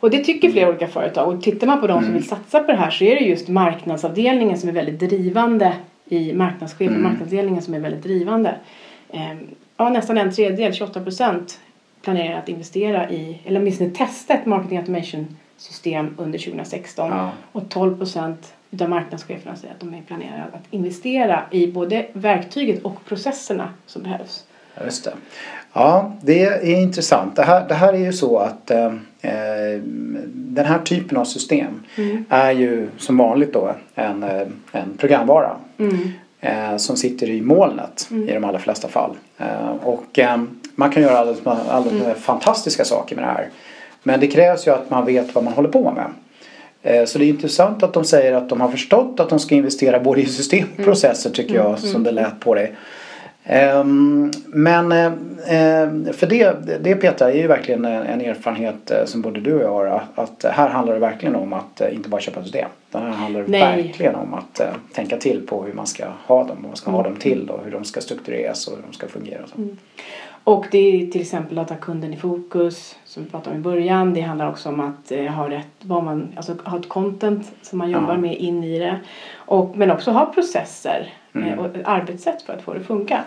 Och 0.00 0.10
det 0.10 0.24
tycker 0.24 0.50
flera 0.50 0.68
olika 0.68 0.88
företag. 0.88 1.28
Och 1.28 1.42
tittar 1.42 1.66
man 1.66 1.80
på 1.80 1.86
de 1.86 2.04
som 2.04 2.12
vill 2.12 2.28
satsa 2.28 2.60
på 2.60 2.72
det 2.72 2.78
här 2.78 2.90
så 2.90 3.04
är 3.04 3.14
det 3.14 3.20
just 3.20 3.48
marknadsavdelningen 3.48 4.58
som 4.58 4.68
är 4.68 4.72
väldigt 4.72 4.98
drivande 5.00 5.72
i 6.08 6.32
marknadschefen, 6.32 6.96
mm. 6.96 7.02
marknadsdelningen 7.02 7.62
som 7.62 7.74
är 7.74 7.80
väldigt 7.80 8.02
drivande. 8.02 8.54
Ehm, 9.12 9.38
ja, 9.76 9.88
nästan 9.88 10.18
en 10.18 10.32
tredjedel, 10.32 10.74
28 10.74 11.00
procent 11.00 11.60
planerar 12.02 12.38
att 12.38 12.48
investera 12.48 13.10
i, 13.10 13.40
eller 13.44 13.60
åtminstone 13.60 13.90
testa 13.90 14.34
ett 14.34 14.46
marketing 14.46 14.78
automation 14.78 15.36
system 15.56 16.14
under 16.18 16.38
2016 16.38 17.10
ja. 17.10 17.30
och 17.52 17.68
12 17.68 17.98
procent 17.98 18.52
utav 18.70 18.90
marknadscheferna 18.90 19.56
säger 19.56 19.74
att 19.74 19.80
de 19.80 19.94
är 19.94 20.02
planerade 20.02 20.44
att 20.52 20.64
investera 20.70 21.42
i 21.50 21.72
både 21.72 22.06
verktyget 22.12 22.82
och 22.82 23.04
processerna 23.04 23.68
som 23.86 24.02
behövs. 24.02 24.44
Just 24.84 25.04
det. 25.04 25.12
Ja, 25.72 26.12
det 26.22 26.44
är 26.44 26.64
intressant. 26.64 27.36
Det 27.36 27.42
här, 27.42 27.68
det 27.68 27.74
här 27.74 27.92
är 27.92 27.98
ju 27.98 28.12
så 28.12 28.38
att 28.38 28.70
eh, 28.70 28.86
eh, 29.20 29.80
den 30.32 30.66
här 30.66 30.78
typen 30.78 31.18
av 31.18 31.24
system 31.24 31.82
mm. 31.96 32.24
är 32.28 32.50
ju 32.50 32.88
som 32.96 33.16
vanligt 33.16 33.52
då 33.52 33.74
en, 33.94 34.22
eh, 34.22 34.46
en 34.72 34.96
programvara 34.98 35.56
mm. 35.78 36.12
eh, 36.40 36.76
som 36.76 36.96
sitter 36.96 37.30
i 37.30 37.40
molnet 37.40 38.08
mm. 38.10 38.28
i 38.28 38.32
de 38.32 38.44
allra 38.44 38.58
flesta 38.58 38.88
fall. 38.88 39.10
Eh, 39.38 39.70
och 39.82 40.18
eh, 40.18 40.42
man 40.74 40.90
kan 40.90 41.02
göra 41.02 41.18
alldeles, 41.18 41.46
alldeles 41.46 42.02
mm. 42.04 42.14
fantastiska 42.14 42.84
saker 42.84 43.16
med 43.16 43.24
det 43.24 43.28
här. 43.28 43.48
Men 44.02 44.20
det 44.20 44.26
krävs 44.26 44.66
ju 44.66 44.70
att 44.70 44.90
man 44.90 45.06
vet 45.06 45.34
vad 45.34 45.44
man 45.44 45.52
håller 45.52 45.68
på 45.68 45.92
med. 45.92 46.10
Eh, 46.82 47.04
så 47.04 47.18
det 47.18 47.24
är 47.24 47.28
intressant 47.28 47.82
att 47.82 47.92
de 47.92 48.04
säger 48.04 48.32
att 48.32 48.48
de 48.48 48.60
har 48.60 48.68
förstått 48.68 49.20
att 49.20 49.28
de 49.28 49.38
ska 49.38 49.54
investera 49.54 50.00
både 50.00 50.20
i 50.20 50.26
system 50.26 50.66
och 50.78 50.84
processer 50.84 51.30
tycker 51.30 51.54
jag 51.54 51.66
Mm, 51.66 51.78
som 51.78 52.02
det 52.02 52.10
lät 52.10 52.40
på 52.40 52.54
dig. 52.54 52.72
Ehm, 53.44 54.30
Men 54.46 54.92
eh, 54.92 56.12
för 56.12 56.26
det, 56.26 56.56
det 56.82 56.94
Petra 56.94 57.30
är 57.32 57.36
ju 57.36 57.46
verkligen 57.46 57.84
en 57.84 58.20
erfarenhet 58.20 58.90
eh, 58.90 59.04
som 59.04 59.22
både 59.22 59.40
du 59.40 59.54
och 59.54 59.62
jag 59.62 59.68
har 59.70 60.02
att 60.14 60.44
här 60.50 60.68
handlar 60.68 60.94
det 60.94 61.00
verkligen 61.00 61.34
om 61.36 61.52
att 61.52 61.80
inte 61.92 62.08
bara 62.08 62.20
köpa 62.20 62.42
system. 62.42 62.68
Utan 62.90 63.02
här 63.02 63.10
handlar 63.10 63.40
det 63.42 63.48
Nej. 63.48 63.82
verkligen 63.82 64.14
om 64.14 64.34
att 64.34 64.60
tänka 64.94 65.16
till 65.16 65.46
på 65.46 65.62
hur 65.62 65.72
man 65.72 65.86
ska 65.86 66.04
ha 66.26 66.38
dem, 66.38 66.48
vad 66.60 66.62
man 66.66 66.76
ska 66.76 66.90
ha 66.90 67.00
Mm. 67.00 67.12
dem 67.12 67.20
till 67.20 67.50
och 67.50 67.64
hur 67.64 67.70
de 67.70 67.84
ska 67.84 68.00
struktureras 68.00 68.66
och 68.68 68.76
hur 68.76 68.82
de 68.90 68.92
ska 68.94 69.06
fungera. 69.08 69.42
och 69.42 69.48
Så. 69.48 69.56
Och 70.48 70.66
det 70.70 70.78
är 70.78 71.06
till 71.06 71.20
exempel 71.20 71.58
att 71.58 71.70
ha 71.70 71.76
kunden 71.76 72.12
i 72.12 72.16
fokus 72.16 72.96
som 73.04 73.24
vi 73.24 73.30
pratade 73.30 73.54
om 73.54 73.60
i 73.60 73.64
början. 73.64 74.14
Det 74.14 74.20
handlar 74.20 74.48
också 74.50 74.68
om 74.68 74.80
att 74.80 75.12
eh, 75.12 75.24
ha 75.24 75.50
rätt, 75.50 75.66
vad 75.82 76.04
man, 76.04 76.28
alltså 76.36 76.56
ha 76.64 76.78
ett 76.78 76.88
content 76.88 77.52
som 77.62 77.78
man 77.78 77.90
jobbar 77.90 78.12
Ja. 78.14 78.18
med 78.18 78.36
in 78.36 78.64
i 78.64 78.78
det. 78.78 78.98
Och, 79.36 79.76
men 79.76 79.90
också 79.90 80.10
ha 80.10 80.26
processer 80.26 81.12
Mm. 81.32 81.48
eh, 81.48 81.58
och 81.58 81.66
ett 81.66 81.80
arbetssätt 81.84 82.42
för 82.42 82.52
att 82.52 82.62
få 82.62 82.72
det 82.74 82.80
att 82.80 82.86
funka. 82.86 83.20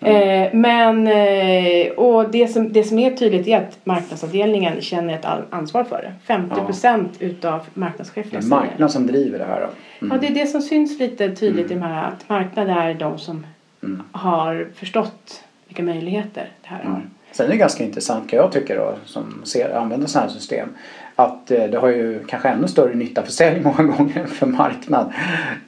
Eh, 0.00 0.48
men 0.54 1.06
eh, 1.06 1.92
och 1.92 2.30
det 2.30 2.48
som, 2.48 2.72
det 2.72 2.84
som 2.84 2.98
är 2.98 3.10
tydligt 3.16 3.46
är 3.48 3.58
att 3.58 3.78
marknadsavdelningen 3.86 4.80
känner 4.80 5.14
ett 5.14 5.26
ansvar 5.50 5.84
för 5.84 6.02
det. 6.02 6.12
50 6.26 6.60
procent 6.60 7.10
utav 7.18 7.58
Det 7.74 7.80
marknadscheferna 7.80 8.38
är 8.38 8.42
säger 8.42 8.56
marknaden 8.56 8.88
som 8.88 9.06
driver 9.06 9.38
det 9.38 9.44
här 9.44 9.60
då. 9.60 10.06
Ja, 10.10 10.18
det 10.20 10.26
är 10.26 10.34
det 10.34 10.46
som 10.46 10.60
syns 10.62 10.98
lite 10.98 11.30
tydligt 11.36 11.70
i 11.70 11.74
de 11.74 11.82
här 11.82 12.08
att 12.08 12.28
marknaden 12.28 12.76
är 12.78 12.94
de 12.94 13.18
som 13.18 13.46
Mm. 13.82 14.02
har 14.12 14.68
förstått 14.74 15.42
vilka 15.74 15.92
möjligheter 15.92 16.48
det 16.62 16.68
här 16.68 16.84
har. 16.84 16.90
Mm. 16.90 17.10
Sen 17.32 17.46
är 17.46 17.50
det 17.50 17.56
ganska 17.56 17.84
intressant 17.84 18.30
kan 18.30 18.36
jag 18.36 18.52
tycka 18.52 18.74
då 18.74 18.94
som 19.04 19.42
ser, 19.44 19.74
använder 19.76 20.06
sådana 20.06 20.28
här 20.28 20.34
system. 20.34 20.68
Att 21.16 21.50
eh, 21.50 21.64
det 21.64 21.78
har 21.78 21.88
ju 21.88 22.24
kanske 22.28 22.48
ännu 22.48 22.68
större 22.68 22.94
nytta 22.94 23.22
för 23.22 23.32
sälj 23.32 23.60
många 23.64 23.82
gånger 23.82 24.20
än 24.20 24.26
för 24.26 24.46
marknad. 24.46 25.12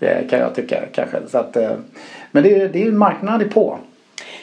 Eh, 0.00 0.28
kan 0.28 0.38
jag 0.38 0.54
tycka 0.54 0.80
kanske. 0.92 1.16
Så 1.28 1.38
att, 1.38 1.56
eh, 1.56 1.70
men 2.30 2.42
det 2.42 2.54
är, 2.54 2.68
det 2.68 2.80
är 2.82 2.84
ju 2.84 2.92
marknaden 2.92 3.40
är 3.48 3.50
på. 3.50 3.78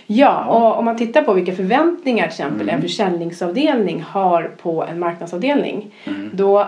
Ja, 0.08 0.46
och 0.46 0.80
om 0.80 0.86
man 0.86 0.98
tittar 0.98 1.22
på 1.22 1.34
vilka 1.34 1.56
förväntningar 1.56 2.24
till 2.24 2.32
exempel 2.32 2.62
Mm. 2.62 2.76
en 2.76 2.82
försäljningsavdelning 2.82 4.02
har 4.02 4.52
på 4.62 4.84
en 4.84 5.00
marknadsavdelning. 5.00 5.92
Mm. 6.06 6.30
Då, 6.34 6.68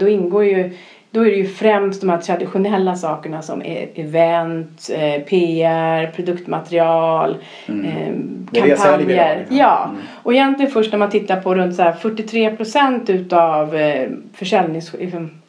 då 0.00 0.08
ingår 0.08 0.44
ju 0.44 0.76
då 1.10 1.20
är 1.20 1.24
det 1.30 1.36
ju 1.36 1.46
främst 1.48 2.00
de 2.00 2.10
här 2.10 2.18
traditionella 2.18 2.96
sakerna 2.96 3.42
som 3.42 3.62
är 3.62 3.88
event, 3.94 4.90
eh, 4.92 5.22
PR, 5.22 6.06
produktmaterial, 6.06 7.30
eh, 7.66 7.74
Mm. 7.74 8.48
Säljer 8.54 8.76
kampanjer. 8.76 9.46
Ja, 9.50 9.84
Mm. 9.90 10.02
och 10.22 10.32
egentligen 10.34 10.72
först 10.72 10.92
när 10.92 10.98
man 10.98 11.10
tittar 11.10 11.40
på 11.40 11.54
runt 11.54 11.76
så 11.76 11.82
här 11.82 11.92
43 11.92 12.56
procent 12.56 13.10
utav 13.10 13.76
eh, 13.76 14.08
försäljnings... 14.34 14.94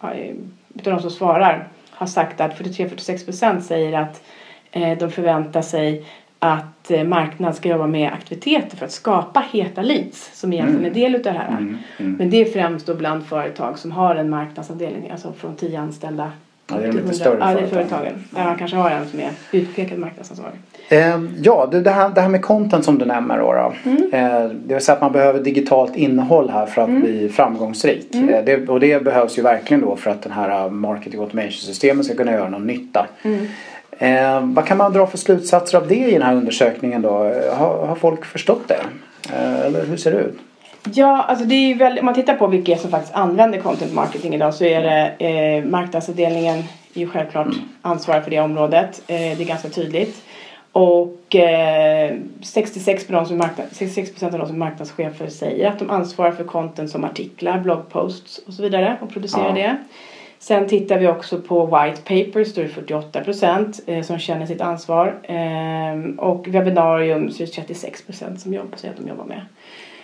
ja, 0.01 0.13
eh, 0.13 0.35
utav 0.75 0.93
de 0.93 0.99
som 0.99 1.11
svarar 1.11 1.67
har 1.91 2.07
sagt 2.07 2.41
att 2.41 2.57
43-46 2.59 3.25
procent 3.25 3.63
säger 3.63 3.99
att 3.99 4.21
eh, 4.71 4.97
de 4.97 5.11
förväntar 5.11 5.61
sig 5.61 6.03
att 6.39 6.91
eh, 6.91 7.03
marknaden 7.03 7.55
ska 7.55 7.69
jobba 7.69 7.87
med 7.87 8.13
aktiviteter 8.13 8.77
för 8.77 8.85
att 8.85 8.91
skapa 8.91 9.45
heta 9.51 9.81
leads 9.81 10.39
som 10.39 10.53
egentligen 10.53 10.85
är 10.85 10.91
del 10.91 11.15
utav 11.15 11.33
det 11.33 11.39
här. 11.39 11.47
Mm. 11.47 11.77
Mm. 11.97 12.13
Men 12.13 12.29
det 12.29 12.37
är 12.37 12.45
främst 12.45 12.85
då 12.85 12.95
bland 12.95 13.25
företag 13.25 13.79
som 13.79 13.91
har 13.91 14.15
en 14.15 14.29
marknadsavdelning, 14.29 15.11
alltså 15.11 15.33
från 15.33 15.55
10 15.55 15.79
anställda 15.79 16.31
Ja, 16.69 16.77
det 16.77 16.83
är 16.83 16.87
de 16.87 16.97
lite 16.97 16.99
100 16.99 17.13
större 17.13 17.37
ja, 17.39 17.53
det 17.53 17.59
är 17.59 17.67
företagen. 17.67 18.25
Där 18.29 18.43
man 18.43 18.57
kanske 18.57 18.77
har 18.77 18.89
en 18.89 19.07
som 19.09 19.19
är 19.19 19.31
utpekad 19.51 19.99
marknadsansvarig. 19.99 20.55
Eh, 20.89 21.19
ja, 21.41 21.69
det, 21.71 21.89
här, 21.89 22.09
det 22.09 22.21
här 22.21 22.29
med 22.29 22.41
content 22.41 22.85
som 22.85 22.97
du 22.97 23.05
nämner 23.05 23.37
då. 23.37 23.53
då. 23.53 23.89
Mm. 23.89 24.13
Eh, 24.13 24.49
det 24.49 24.73
vill 24.73 24.83
säga 24.83 24.95
att 24.95 25.01
man 25.01 25.11
behöver 25.11 25.39
digitalt 25.39 25.95
innehåll 25.95 26.49
här 26.49 26.65
för 26.65 26.81
att 26.81 26.89
bli 26.89 27.29
framgångsrik. 27.29 28.15
Mm. 28.15 28.29
Eh, 28.29 28.43
det, 28.43 28.69
och 28.69 28.79
det 28.79 29.03
behövs 29.03 29.37
ju 29.37 29.41
verkligen 29.41 29.81
då 29.81 29.95
för 29.95 30.11
att 30.11 30.21
den 30.21 30.31
här 30.31 30.65
uh, 30.65 30.71
marketing 30.71 31.19
automation 31.19 31.51
systemet 31.51 32.05
ska 32.05 32.15
kunna 32.15 32.31
göra 32.31 32.49
någon 32.49 32.67
nytta. 32.67 33.07
Mm. 33.99 34.25
Eh, 34.49 34.55
vad 34.55 34.65
kan 34.65 34.77
man 34.77 34.93
dra 34.93 35.07
för 35.07 35.17
slutsatser 35.17 35.77
av 35.77 35.87
det 35.87 35.95
i 35.95 36.11
den 36.11 36.21
här 36.21 36.35
undersökningen 36.35 37.01
då? 37.01 37.09
Har, 37.57 37.85
har 37.87 37.95
folk 37.95 38.25
förstått 38.25 38.67
det? 38.67 38.79
Eh, 39.33 39.65
eller 39.65 39.85
hur 39.85 39.97
ser 39.97 40.11
det 40.11 40.17
ut? 40.17 40.37
Ja, 40.93 41.21
alltså 41.23 41.45
det 41.45 41.55
är 41.55 41.67
ju 41.67 41.73
väldigt, 41.73 41.99
om 41.99 42.05
man 42.05 42.15
tittar 42.15 42.35
på 42.35 42.47
vilka 42.47 42.77
som 42.77 42.91
faktiskt 42.91 43.15
använder 43.15 43.59
content 43.59 43.93
marketing 43.93 44.35
idag 44.35 44.53
så 44.53 44.65
är 44.65 44.81
det 44.83 45.25
eh, 45.27 45.63
marknadsavdelningen 45.69 46.57
är 46.93 46.99
ju 46.99 47.07
självklart 47.09 47.47
ansvarig 47.81 48.23
för 48.23 48.31
det 48.31 48.39
området. 48.39 49.01
Eh, 49.07 49.15
det 49.15 49.41
är 49.41 49.45
ganska 49.45 49.69
tydligt. 49.69 50.21
Och 50.71 51.35
eh, 51.35 52.15
66 52.41 53.07
procent 53.07 53.27
som 53.27 53.37
marknad, 53.37 53.67
66 53.71 54.23
av 54.23 54.31
de 54.31 54.45
som 54.47 54.55
är 54.55 54.59
marknadschefer 54.59 55.27
säger 55.27 55.69
att 55.69 55.79
de 55.79 55.89
ansvarar 55.89 56.31
för 56.31 56.43
content 56.43 56.89
som 56.89 57.03
artiklar, 57.03 57.59
bloggposts 57.59 58.37
och 58.47 58.53
så 58.53 58.61
vidare 58.61 58.97
och 59.01 59.09
producerar 59.09 59.47
Ja. 59.47 59.53
det. 59.53 59.77
Sen 60.41 60.67
tittar 60.67 60.99
vi 60.99 61.07
också 61.07 61.37
på 61.41 61.65
white 61.65 62.01
papers, 62.01 62.53
då 62.53 62.61
är 62.61 62.65
det 62.65 62.71
48 62.71 63.23
procent 63.23 63.79
eh, 63.85 64.01
som 64.03 64.17
känner 64.19 64.45
sitt 64.45 64.61
ansvar. 64.61 65.15
Eh, 65.23 66.19
och 66.25 66.47
webbinarium 66.47 67.31
så 67.31 67.43
är 67.43 67.47
det 67.47 67.51
36 67.53 68.01
procent 68.05 68.39
som 68.41 68.53
jobbar, 68.53 68.77
säger 68.77 68.93
att 68.93 68.99
de 68.99 69.09
jobbar 69.09 69.25
med. 69.25 69.41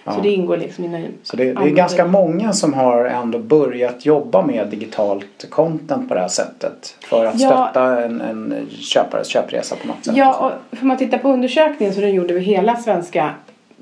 Ja. 0.03 0.11
Så 0.11 0.21
det 0.21 0.29
ingår 0.29 0.57
liksom 0.57 0.85
i 0.95 1.07
Så 1.23 1.35
det, 1.37 1.43
det 1.43 1.49
är 1.49 1.55
använder- 1.55 1.75
ganska 1.77 2.05
många 2.07 2.53
som 2.53 2.73
har 2.73 3.05
ändå 3.05 3.39
börjat 3.39 4.05
jobba 4.05 4.41
med 4.45 4.67
digitalt 4.67 5.49
content 5.49 6.07
på 6.09 6.13
det 6.13 6.19
här 6.21 6.27
sättet. 6.27 6.97
För 7.01 7.25
att 7.25 7.39
Ja. 7.39 7.47
stötta 7.49 8.03
en, 8.05 8.21
en 8.21 8.67
köpares 8.69 9.27
köpresa 9.27 9.75
på 9.81 9.87
något 9.87 10.05
sätt. 10.05 10.17
Ja, 10.17 10.53
och 10.71 10.77
för 10.77 10.85
man 10.85 10.97
tittar 10.97 11.17
på 11.17 11.29
undersökningen 11.29 11.93
så 11.95 12.01
den 12.01 12.13
gjorde 12.13 12.33
vi 12.33 12.39
hela 12.39 12.75
svenska. 12.75 13.29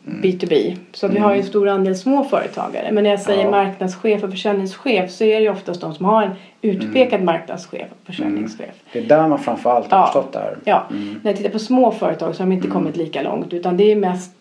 B2B. 0.05 0.75
Så 0.91 1.07
vi 1.07 1.19
har 1.19 1.33
ju 1.33 1.39
en 1.39 1.45
stor 1.45 1.67
andel 1.69 1.95
små 1.95 2.23
företagare. 2.23 2.91
Men 2.91 3.03
när 3.03 3.09
jag 3.11 3.19
säger 3.19 3.43
Ja. 3.43 3.51
marknadschef 3.51 4.23
och 4.23 4.31
försäljningschef 4.31 5.11
så 5.11 5.23
är 5.23 5.35
det 5.35 5.41
ju 5.41 5.49
oftast 5.49 5.81
de 5.81 5.93
som 5.93 6.05
har 6.05 6.23
en 6.23 6.31
utpekad 6.61 7.13
Mm. 7.13 7.25
marknadschef 7.25 7.87
och 7.91 8.05
försäljningschef. 8.05 8.75
Det 8.93 8.99
är 8.99 9.03
där 9.03 9.27
man 9.27 9.39
framförallt 9.39 9.91
har 9.91 9.99
Ja. 9.99 10.05
förstått 10.05 10.33
det 10.33 10.39
här. 10.39 10.57
Ja, 10.65 10.83
Mm. 10.91 11.19
när 11.23 11.31
jag 11.31 11.37
tittar 11.37 11.49
på 11.49 11.59
små 11.59 11.91
företag 11.91 12.35
så 12.35 12.43
har 12.43 12.49
de 12.49 12.55
inte 12.55 12.67
kommit 12.67 12.97
lika 12.97 13.21
långt 13.21 13.53
utan 13.53 13.77
det 13.77 13.91
är 13.91 13.95
mest 13.95 14.31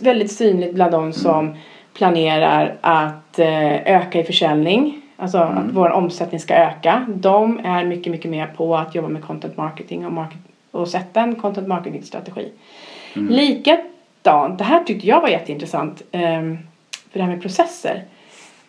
väldigt 0.00 0.32
synligt 0.32 0.74
bland 0.74 0.92
de 0.92 1.12
som 1.12 1.54
planerar 1.94 2.74
att 2.80 3.38
eh, 3.38 3.96
öka 3.96 4.20
i 4.20 4.24
försäljning. 4.24 5.02
Alltså 5.18 5.38
att 5.38 5.64
vår 5.72 5.90
omsättning 5.90 6.40
ska 6.40 6.54
öka. 6.54 7.06
De 7.08 7.60
är 7.64 7.84
mycket, 7.84 8.10
mycket 8.12 8.30
mer 8.30 8.46
på 8.56 8.76
att 8.76 8.94
jobba 8.94 9.08
med 9.08 9.24
content 9.24 9.56
marketing 9.56 10.06
och, 10.06 10.12
market 10.12 10.38
och 10.70 10.88
sätta 10.88 11.20
en 11.20 11.34
content 11.34 11.68
marketing 11.68 12.02
strategi. 12.02 12.48
Likadant, 14.26 14.58
det 14.58 14.64
här 14.64 14.84
tyckte 14.84 15.06
jag 15.06 15.20
var 15.20 15.28
jätteintressant 15.28 16.02
ehm, 16.12 16.58
för 17.10 17.18
det 17.18 17.24
här 17.24 17.30
med 17.30 17.42
processer. 17.42 18.04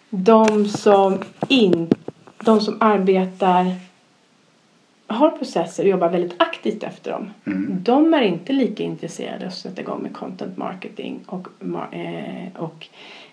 De 0.09 0.65
som, 0.65 1.19
in, 1.47 1.89
de 2.43 2.61
som 2.61 2.77
arbetar 2.79 3.65
har 5.07 5.29
processer 5.29 5.83
och 5.83 5.89
jobbar 5.89 6.09
väldigt 6.09 6.41
aktivt 6.41 6.83
efter 6.83 7.11
dem. 7.11 7.29
Mm. 7.47 7.77
De 7.83 8.13
är 8.13 8.21
inte 8.21 8.53
lika 8.53 8.83
intresserade 8.83 9.45
av 9.45 9.47
att 9.47 9.53
sätta 9.53 9.81
igång 9.81 10.01
med 10.01 10.13
content 10.13 10.57
marketing 10.57 11.19
och, 11.25 11.47
eh, 11.93 12.47
och 12.55 12.87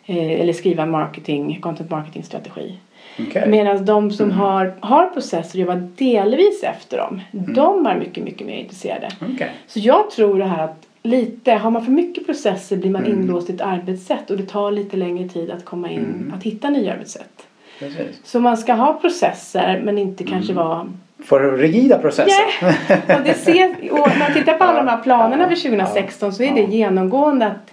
eh, 0.06 0.40
eller 0.40 0.52
skriva 0.52 0.86
marketing, 0.86 1.60
content 1.60 1.90
marketing 1.90 2.22
strategi. 2.22 2.78
Okej. 3.20 3.48
Medan 3.48 3.84
de 3.84 4.10
som 4.10 4.30
har, 4.30 4.74
har 4.80 5.06
processer 5.06 5.58
och 5.58 5.60
jobbar 5.60 5.88
delvis 5.96 6.62
efter 6.62 6.96
dem, 6.96 7.20
de 7.30 7.86
är 7.86 7.98
mycket, 7.98 8.24
mycket 8.24 8.46
mer 8.46 8.56
intresserade. 8.56 9.08
Okej. 9.34 9.50
Så 9.66 9.78
jag 9.78 10.10
tror 10.10 10.38
det 10.38 10.44
här 10.44 10.64
att 10.64 10.86
lite, 11.08 11.52
har 11.52 11.70
man 11.70 11.84
för 11.84 11.92
mycket 11.92 12.26
processer 12.26 12.76
blir 12.76 12.90
man 12.90 13.04
Mm. 13.04 13.18
inlåst 13.20 13.50
i 13.50 13.52
ett 13.54 13.60
arbetssätt 13.60 14.30
och 14.30 14.36
det 14.36 14.42
tar 14.46 14.70
lite 14.70 14.96
längre 14.96 15.28
tid 15.28 15.50
att 15.50 15.64
komma 15.64 15.90
in, 15.90 15.98
Mm. 15.98 16.32
att 16.36 16.42
hitta 16.42 16.70
nya 16.70 16.92
arbetssätt. 16.92 17.46
Precis. 17.78 18.20
Så 18.24 18.40
man 18.40 18.56
ska 18.56 18.72
ha 18.74 18.92
processer 18.92 19.80
men 19.84 19.98
inte 19.98 20.24
kanske 20.24 20.52
Mm. 20.52 20.64
vara 20.64 20.86
För 21.24 21.52
rigida 21.56 21.98
processer. 21.98 22.44
och 22.90 23.22
det 23.24 23.34
ser, 23.34 23.92
och 23.92 24.08
när 24.08 24.18
man 24.18 24.32
tittar 24.34 24.54
på 24.54 24.64
alla 24.64 24.82
de 24.82 24.88
här 24.88 24.96
planerna 25.02 25.42
Ja, 25.42 25.48
för 25.48 25.56
2016 25.56 26.32
så 26.32 26.42
är 26.42 26.54
det 26.54 26.60
genomgående 26.62 27.46
att 27.46 27.70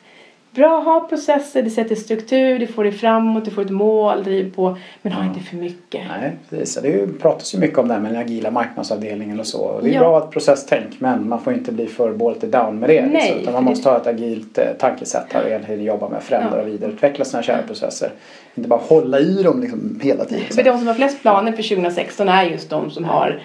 bra 0.52 0.80
ha 0.80 1.08
processer, 1.10 1.62
det 1.64 1.70
sätter 1.70 1.96
struktur, 1.96 2.60
det 2.60 2.68
får 2.68 2.84
dig 2.84 2.94
framåt, 2.94 3.46
du 3.46 3.52
får 3.52 3.62
ett 3.62 3.70
mål, 3.70 4.24
driv 4.24 4.56
på. 4.56 4.78
Men 5.02 5.14
ha 5.14 5.24
Ja. 5.24 5.28
inte 5.30 5.40
för 5.40 5.56
mycket. 5.56 6.02
Nej, 6.22 6.32
precis. 6.50 6.80
Det 6.84 7.20
pratas 7.22 7.56
ju 7.56 7.60
mycket 7.60 7.78
om 7.78 7.88
det 7.88 7.94
här 7.94 8.02
med 8.02 8.12
den 8.14 8.22
agila 8.22 8.52
marknadsavdelningen 8.52 9.40
och 9.40 9.48
så. 9.48 9.60
Och 9.62 9.84
Det 9.84 9.90
är 9.90 9.94
Ja. 9.94 10.00
bra 10.00 10.18
att 10.18 10.32
processtänk 10.32 10.96
men 11.00 11.30
man 11.30 11.42
får 11.42 11.54
inte 11.54 11.72
bli 11.72 11.88
för 11.88 12.14
bolty 12.14 12.48
down 12.48 12.80
med 12.80 12.90
det. 12.90 13.02
Nej, 13.06 13.12
liksom, 13.14 13.40
utan 13.42 13.54
man 13.54 13.64
måste 13.64 13.90
ha 13.90 13.98
ett 13.98 14.08
agilt 14.08 14.58
eh, 14.58 14.66
tankesätt 14.80 15.26
här 15.34 15.44
och 15.44 15.50
hela 15.50 15.64
tiden 15.66 15.84
jobba 15.86 16.10
med 16.10 16.18
att 16.18 16.24
förändra 16.24 16.58
Ja. 16.58 16.62
och 16.62 16.68
vidareutveckla 16.68 17.26
sina 17.26 17.44
kärnprocesser. 17.44 18.12
Inte 18.56 18.70
bara 18.70 18.80
hålla 18.84 19.20
i 19.20 19.44
dem 19.44 19.62
liksom 19.62 20.00
hela 20.04 20.26
tiden. 20.26 20.44
För 20.52 20.64
de 20.64 20.78
som 20.78 20.88
har 20.88 20.94
flest 20.94 21.22
planer 21.22 21.52
för 21.52 21.64
2016 21.64 22.30
är 22.30 22.44
just 22.44 22.70
de 22.70 22.92
som 22.92 23.04
har. 23.06 23.42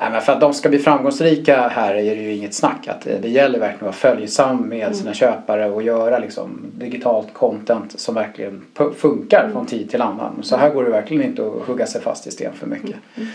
Nej, 0.00 0.10
men 0.10 0.20
för 0.20 0.32
att 0.32 0.40
de 0.40 0.54
ska 0.54 0.68
bli 0.68 0.78
framgångsrika 0.78 1.68
här 1.68 1.94
är 1.94 2.16
det 2.16 2.22
ju 2.22 2.32
inget 2.34 2.54
snack. 2.54 2.88
Att 2.88 3.06
eh, 3.06 3.12
det 3.22 3.28
gäller 3.28 3.58
verkligen 3.58 3.76
att 3.88 4.02
vara 4.04 4.14
följsam 4.16 4.56
med 4.68 4.82
Mm. 4.82 4.94
sina 4.94 5.14
köpare 5.14 5.70
och 5.70 5.82
göra 5.82 6.18
liksom 6.18 6.60
digitalt 6.74 7.34
content 7.34 8.00
som 8.00 8.14
verkligen 8.14 8.62
funkar 8.96 9.40
Mm. 9.40 9.52
från 9.52 9.66
tid 9.66 9.90
till 9.90 10.02
annan. 10.02 10.32
Så 10.42 10.56
här 10.56 10.70
går 10.70 10.84
det 10.84 10.90
verkligen 10.90 11.22
inte 11.22 11.42
att 11.46 11.66
hugga 11.66 11.86
sig 11.86 12.00
fast 12.00 12.26
i 12.26 12.30
sten 12.30 12.52
för 12.52 12.66
mycket. 12.66 12.96
Mm. 13.16 13.28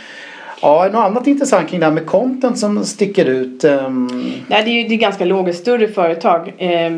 Ja, 0.61 0.85
något 0.91 0.95
annat 1.05 1.27
intressant 1.27 1.69
kring 1.69 1.79
det 1.79 1.85
här 1.85 1.93
med 1.93 2.05
content 2.05 2.57
som 2.59 2.85
sticker 2.85 3.25
ut. 3.25 3.63
ehm, 3.63 4.07
Nej, 4.47 4.63
det 4.65 4.69
är 4.69 4.81
ju 4.83 4.87
det 4.87 4.93
är 4.93 4.97
ganska 4.97 5.25
låga 5.25 5.53
större 5.53 5.87
företag. 5.87 6.47
Eh, 6.57 6.91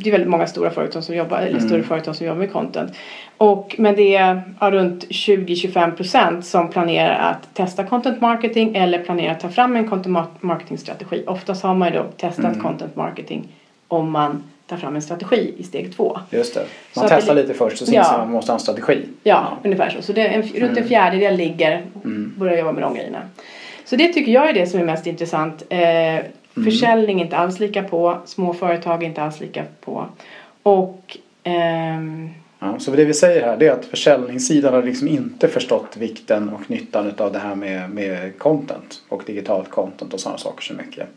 det 0.00 0.08
är 0.08 0.12
väldigt 0.12 0.28
många 0.30 0.46
stora 0.46 0.70
företag 0.70 1.04
som 1.04 1.14
jobbar, 1.16 1.38
eller 1.38 1.50
Mm. 1.56 1.68
större 1.68 1.82
företag 1.82 2.16
som 2.16 2.26
jobbar 2.26 2.38
med 2.38 2.52
content. 2.52 2.92
Och, 3.38 3.74
men 3.78 3.96
det 3.96 4.16
är 4.16 4.42
ja, 4.60 4.70
runt 4.70 5.04
20-25% 5.08 6.40
som 6.40 6.70
planerar 6.70 7.30
att 7.30 7.54
testa 7.54 7.84
content 7.84 8.20
marketing 8.20 8.76
eller 8.76 8.98
planerar 9.04 9.32
att 9.32 9.40
ta 9.40 9.48
fram 9.48 9.76
en 9.76 9.88
content 9.88 10.16
mar- 10.16 10.26
marketing-strategi. 10.40 11.24
Oftast 11.26 11.62
har 11.62 11.74
man 11.74 11.92
ju 11.92 11.98
då 11.98 12.04
testat 12.16 12.44
Mm. 12.44 12.60
content 12.60 12.96
marketing 12.96 13.48
om 13.88 14.10
man 14.10 14.42
tar 14.66 14.76
fram 14.76 14.96
en 14.96 15.02
strategi 15.02 15.54
i 15.58 15.62
steg 15.62 15.96
två. 15.96 16.18
Just 16.30 16.54
det. 16.54 16.64
Så 16.92 17.00
Man 17.00 17.08
det 17.08 17.14
testar 17.16 17.34
li- 17.34 17.42
lite 17.42 17.54
först 17.54 17.80
och 17.82 17.88
sen 17.88 17.94
Ja. 17.96 18.14
man 18.18 18.30
måste 18.30 18.52
ha 18.52 18.56
en 18.56 18.60
strategi. 18.60 19.04
Ja, 19.22 19.56
ungefär 19.64 19.90
så. 19.90 20.02
Så 20.02 20.12
det 20.12 20.20
är 20.26 20.30
en, 20.30 20.42
runt 20.42 20.78
en 20.78 20.88
fjärdedel 20.88 21.36
ligger 21.36 21.82
Mm. 22.04 22.34
börjar 22.38 22.58
jobba 22.58 22.72
med 22.72 22.82
de 22.82 22.94
grejerna. 22.94 23.18
Så 23.84 23.96
det 23.96 24.08
tycker 24.12 24.32
jag 24.32 24.48
är 24.48 24.52
det 24.52 24.66
som 24.66 24.80
är 24.80 24.84
mest 24.84 25.06
intressant. 25.06 25.62
Eh, 25.68 25.78
Mm. 26.56 26.70
försäljning 26.70 27.20
är 27.20 27.24
inte 27.24 27.36
alls 27.36 27.60
lika 27.60 27.82
på. 27.82 28.18
Små 28.24 28.54
företag 28.54 29.02
är 29.02 29.06
inte 29.06 29.22
alls 29.22 29.40
lika 29.40 29.64
på. 29.84 30.06
Och 30.62 31.16
ehm, 31.42 32.30
Ja, 32.58 32.78
så 32.78 32.90
det 32.90 33.04
vi 33.04 33.14
säger 33.14 33.42
här 33.46 33.56
det 33.56 33.66
är 33.66 33.72
att 33.72 33.84
försäljningssidan 33.84 34.74
har 34.74 34.82
liksom 34.82 35.08
inte 35.08 35.48
förstått 35.48 35.96
vikten 35.96 36.48
och 36.48 36.70
nyttan 36.70 37.12
av 37.18 37.32
det 37.32 37.38
här 37.38 37.54
med, 37.54 37.90
med 37.90 38.38
content 38.38 39.02
och 39.08 39.22
digitalt 39.26 39.70
content 39.70 40.14
och 40.14 40.20
sådana 40.20 40.38
saker 40.38 40.62
så 40.62 40.74
mycket. 40.74 41.08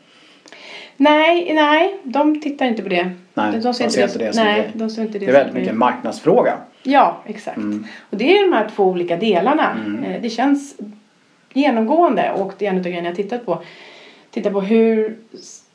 nej, 0.97 1.53
nej, 1.53 1.97
de 2.03 2.41
tittar 2.41 2.65
inte 2.65 2.83
på 2.83 2.89
det. 2.89 3.11
Nej, 3.33 3.59
de 3.59 3.73
ser 3.73 3.83
inte 3.85 4.17
det 4.17 4.33
som 4.33 4.43
nej, 4.43 4.71
de 4.73 4.89
ser 4.89 5.01
inte 5.01 5.19
det, 5.19 5.25
Det 5.25 5.31
är 5.31 5.33
väldigt 5.33 5.53
mycket 5.53 5.71
en 5.71 5.79
marknadsfråga. 5.79 6.57
Ja, 6.83 7.17
exakt. 7.25 7.57
Mm. 7.57 7.85
Och 8.09 8.17
det 8.17 8.37
är 8.37 8.45
de 8.51 8.53
här 8.53 8.69
två 8.75 8.83
olika 8.83 9.17
delarna. 9.17 9.77
Mm. 9.85 10.03
Eh, 10.03 10.21
Det 10.21 10.29
känns 10.29 10.75
genomgående 11.53 12.31
och 12.31 12.53
det 12.57 12.65
är 12.65 12.69
en 12.69 12.77
av 12.77 12.83
grejerna 12.83 13.07
jag 13.07 13.15
tittat 13.15 13.45
på. 13.45 13.61
Titta 14.31 14.51
på 14.51 14.61
hur 14.61 15.17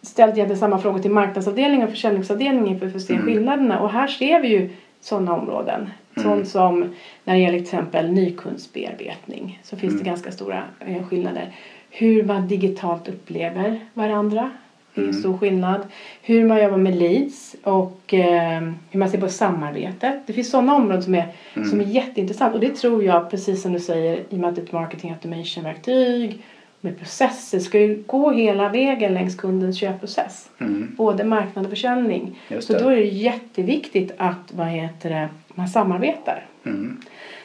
ställt 0.02 0.35
egentligen 0.35 0.58
samma 0.61 0.78
frågor 0.78 0.99
till 0.99 1.11
marknadsavdelningen 1.11 1.87
och 1.87 1.90
försäljningsavdelningen 1.92 2.80
för 2.80 2.87
att 2.87 3.02
se 3.02 3.12
Mm. 3.14 3.26
skillnaderna. 3.26 3.80
Och 3.80 3.90
här 3.90 4.06
ser 4.06 4.40
vi 4.40 4.49
ju 4.49 4.70
sådana 5.06 5.32
områden. 5.34 5.80
Mm. 6.16 6.28
Sånt 6.28 6.48
som 6.48 6.94
när 7.25 7.34
det 7.34 7.40
gäller 7.40 7.58
till 7.58 7.64
exempel 7.64 8.10
nykundsbearbetning 8.12 9.60
så 9.62 9.76
finns 9.76 9.92
Mm. 9.92 10.04
det 10.04 10.10
ganska 10.10 10.30
stora 10.32 10.62
eh, 10.86 11.02
skillnader. 11.06 11.52
Hur 11.90 12.25
man 12.25 12.48
digitalt 12.48 13.08
upplever 13.08 13.80
varandra. 13.94 14.50
Det 14.94 15.00
är 15.00 15.04
en 15.04 15.10
Mm. 15.10 15.20
stor 15.20 15.38
skillnad. 15.38 15.80
Hur 16.22 16.44
man 16.44 16.62
jobbar 16.62 16.76
med 16.78 16.96
leads 16.96 17.56
och 17.62 18.14
eh, 18.14 18.60
hur 18.90 18.98
man 18.98 19.10
ser 19.10 19.20
på 19.20 19.28
samarbete. 19.28 20.20
Det 20.26 20.32
finns 20.32 20.50
sådana 20.50 20.75
områden 20.75 21.02
som 21.02 21.14
är, 21.14 21.26
Mm. 21.54 21.68
som 21.68 21.80
är 21.80 21.84
jätteintressant. 21.84 22.54
Och 22.54 22.60
det 22.60 22.75
tror 22.76 23.04
jag, 23.04 23.30
precis 23.30 23.62
som 23.62 23.72
du 23.72 23.80
säger, 23.80 24.16
i 24.16 24.25
och 24.28 24.38
med 24.38 24.48
att 24.48 24.54
det 24.56 24.60
är 24.62 24.64
ett 24.64 24.72
marketing 24.72 25.10
automation-verktyg 25.10 26.38
med 26.87 26.99
processer 26.99 27.59
ska 27.59 27.78
ju 27.81 28.02
gå 28.07 28.31
hela 28.31 28.69
vägen 28.69 29.14
längs 29.14 29.35
kundens 29.37 29.78
köpprocess. 29.78 30.49
Mm. 30.59 30.95
Både 30.97 31.25
marknad 31.25 31.64
och 31.64 31.71
försäljning. 31.71 32.38
Så 32.61 32.73
då 32.73 32.88
är 32.88 32.97
det 32.97 33.05
jätteviktigt 33.05 34.12
att 34.16 34.52
vad 34.52 34.66
heter 34.66 35.11
det, 35.11 35.28
man 35.55 35.69
samarbetar. 35.69 36.47
Mm. 36.66 37.00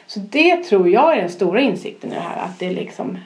Så 0.06 0.20
det 0.20 0.56
tror 0.56 0.88
jag 0.88 1.16
är 1.16 1.20
den 1.20 1.30
stora 1.30 1.60
insikten 1.60 2.12
i 2.12 2.14
det 2.14 2.20
här. 2.20 2.44
Att 2.44 2.58
det 2.58 2.66
är 2.66 2.74
liksom... 2.74 3.18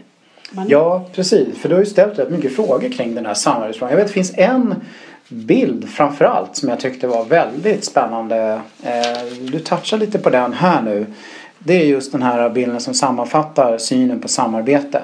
Man, 0.51 0.67
Ja, 0.69 1.05
precis. 1.13 1.59
För 1.59 1.69
du 1.69 1.75
har 1.75 1.83
ju 1.83 1.87
ställt 1.87 2.19
rätt 2.19 2.31
mycket 2.31 2.57
frågor 2.57 2.89
kring 2.89 3.15
den 3.15 3.27
här 3.27 3.35
samarbetsfrågan. 3.35 3.91
Jag 3.91 3.97
vet 3.97 4.07
det 4.07 4.13
finns 4.13 4.39
en 4.39 4.75
bild 5.29 5.89
framförallt 5.89 6.57
som 6.57 6.69
jag 6.69 6.81
tyckte 6.81 7.07
var 7.07 7.25
väldigt 7.25 7.85
spännande. 7.85 8.61
Eh, 8.83 9.27
Du 9.53 9.59
touchar 9.59 9.99
lite 9.99 10.19
på 10.19 10.31
den 10.31 10.53
här 10.53 10.83
nu. 10.83 11.07
Det 11.59 11.75
är 11.75 11.87
just 11.87 12.13
den 12.13 12.23
här 12.23 12.51
bilden 12.51 12.81
som 12.81 12.95
sammanfattar 12.95 13.79
synen 13.79 14.21
på 14.21 14.29
samarbete. 14.29 15.03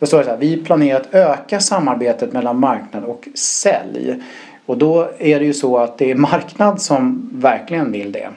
Då 0.00 0.06
står 0.06 0.18
det 0.18 0.24
så 0.24 0.30
här, 0.30 0.38
vi 0.38 0.56
planerar 0.56 1.00
att 1.00 1.14
öka 1.14 1.60
samarbetet 1.60 2.32
mellan 2.32 2.60
marknad 2.60 3.04
och 3.04 3.28
sälj. 3.34 4.22
Och 4.66 4.78
då 4.78 5.10
är 5.18 5.40
det 5.40 5.46
ju 5.46 5.54
så 5.54 5.78
att 5.78 5.98
det 5.98 6.10
är 6.10 6.14
marknad 6.14 6.82
som 6.82 7.30
verkligen 7.32 7.92
vill 7.92 8.12
det. 8.12 8.28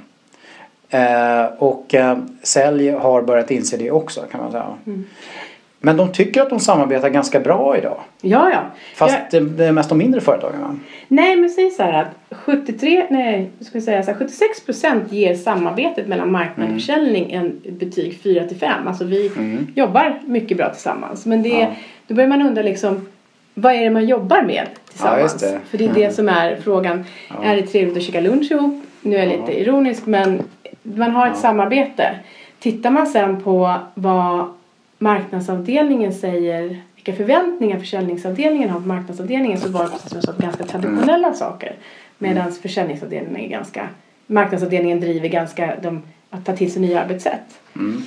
Eh, 0.90 1.46
och 1.58 1.96
eh, 1.96 2.18
sälj 2.44 2.90
har 2.90 3.22
börjat 3.22 3.52
inse 3.52 3.78
det 3.78 3.92
också 3.92 4.22
kan 4.32 4.42
man 4.42 4.52
säga. 4.52 4.78
Mm. 4.86 5.06
Men 5.86 5.98
de 5.98 6.12
tycker 6.12 6.42
att 6.42 6.50
de 6.50 6.60
samarbetar 6.60 7.10
ganska 7.10 7.40
bra 7.40 7.78
idag. 7.78 7.98
ja, 8.22 8.50
ja. 8.52 8.60
Fast 8.96 9.18
Ja. 9.32 9.40
det, 9.40 9.66
är 9.66 9.72
mest 9.72 9.90
de 9.90 9.98
mindre 9.98 10.22
företagen 10.22 10.62
va? 10.62 10.76
Nej, 11.08 11.36
men 11.36 11.50
säg 11.50 11.72
så 11.72 11.84
här 11.84 11.94
att 12.02 12.38
73, 12.38 13.06
nej, 13.10 13.50
jag 13.58 13.68
ska 13.68 13.82
säga 13.82 14.04
så 14.04 14.12
här, 14.12 14.18
76 14.18 14.66
procent 14.66 15.12
ger 15.12 15.36
samarbetet 15.36 16.08
mellan 16.08 16.32
marknad 16.32 16.68
och 16.68 16.74
försäljning 16.74 17.32
en 17.32 17.62
betyg 17.80 18.20
4 18.24 18.44
till 18.44 18.58
5. 18.58 18.88
Alltså 18.88 19.04
vi 19.04 19.28
Mm. 19.28 19.68
jobbar 19.76 20.20
mycket 20.26 20.58
bra 20.58 20.70
tillsammans. 20.70 21.26
Men 21.26 21.44
det, 21.44 21.50
Ja. 21.50 21.68
då 22.08 22.16
börjar 22.16 22.30
man 22.30 22.42
undra 22.42 22.62
liksom 22.62 23.08
vad 23.54 23.74
är 23.74 23.84
det 23.84 23.90
man 23.90 24.06
jobbar 24.08 24.42
med 24.42 24.68
tillsammans? 24.90 25.38
Ja, 25.42 25.48
det. 25.48 25.60
För 25.70 25.78
det 25.78 25.86
är 25.86 25.94
det 25.94 26.12
som 26.16 26.30
är 26.30 26.56
frågan. 26.64 27.06
Ja. 27.30 27.44
Är 27.44 27.56
det 27.56 27.62
trevligt 27.62 27.98
att 27.98 28.04
käka 28.04 28.22
lunch 28.22 28.52
ihop? 28.52 28.84
Nu 29.02 29.16
är 29.16 29.20
jag 29.20 29.40
lite 29.40 29.60
ironisk 29.62 30.06
men 30.06 30.42
man 30.84 31.12
har 31.12 31.28
ett 31.28 31.38
samarbete. 31.38 32.16
Tittar 32.60 32.90
man 32.92 33.08
sen 33.08 33.42
på 33.44 33.76
vad 33.96 34.46
marknadsavdelningen 35.04 36.14
säger 36.14 36.82
vilka 36.96 37.14
förväntningar 37.14 37.80
försäljningsavdelningen 37.80 38.70
har 38.70 38.80
på 38.80 38.88
marknadsavdelningen 38.88 39.58
så 39.58 39.70
var 39.70 39.84
det 39.84 39.90
precis 39.90 40.10
som 40.10 40.18
jag 40.18 40.24
sa 40.24 40.34
ganska 40.42 40.64
traditionella 40.64 41.34
saker. 41.34 41.76
Medan 42.18 42.52
försäljningsavdelningen 42.52 43.42
är 43.42 43.48
ganska 43.48 43.88
marknadsavdelningen 44.28 45.00
driver 45.00 45.30
ganska 45.30 45.74
de, 45.82 46.04
att 46.30 46.46
ta 46.46 46.56
till 46.56 46.72
sig 46.72 46.82
nya 46.82 47.02
arbetssätt. 47.02 47.60
Mm. 47.76 48.04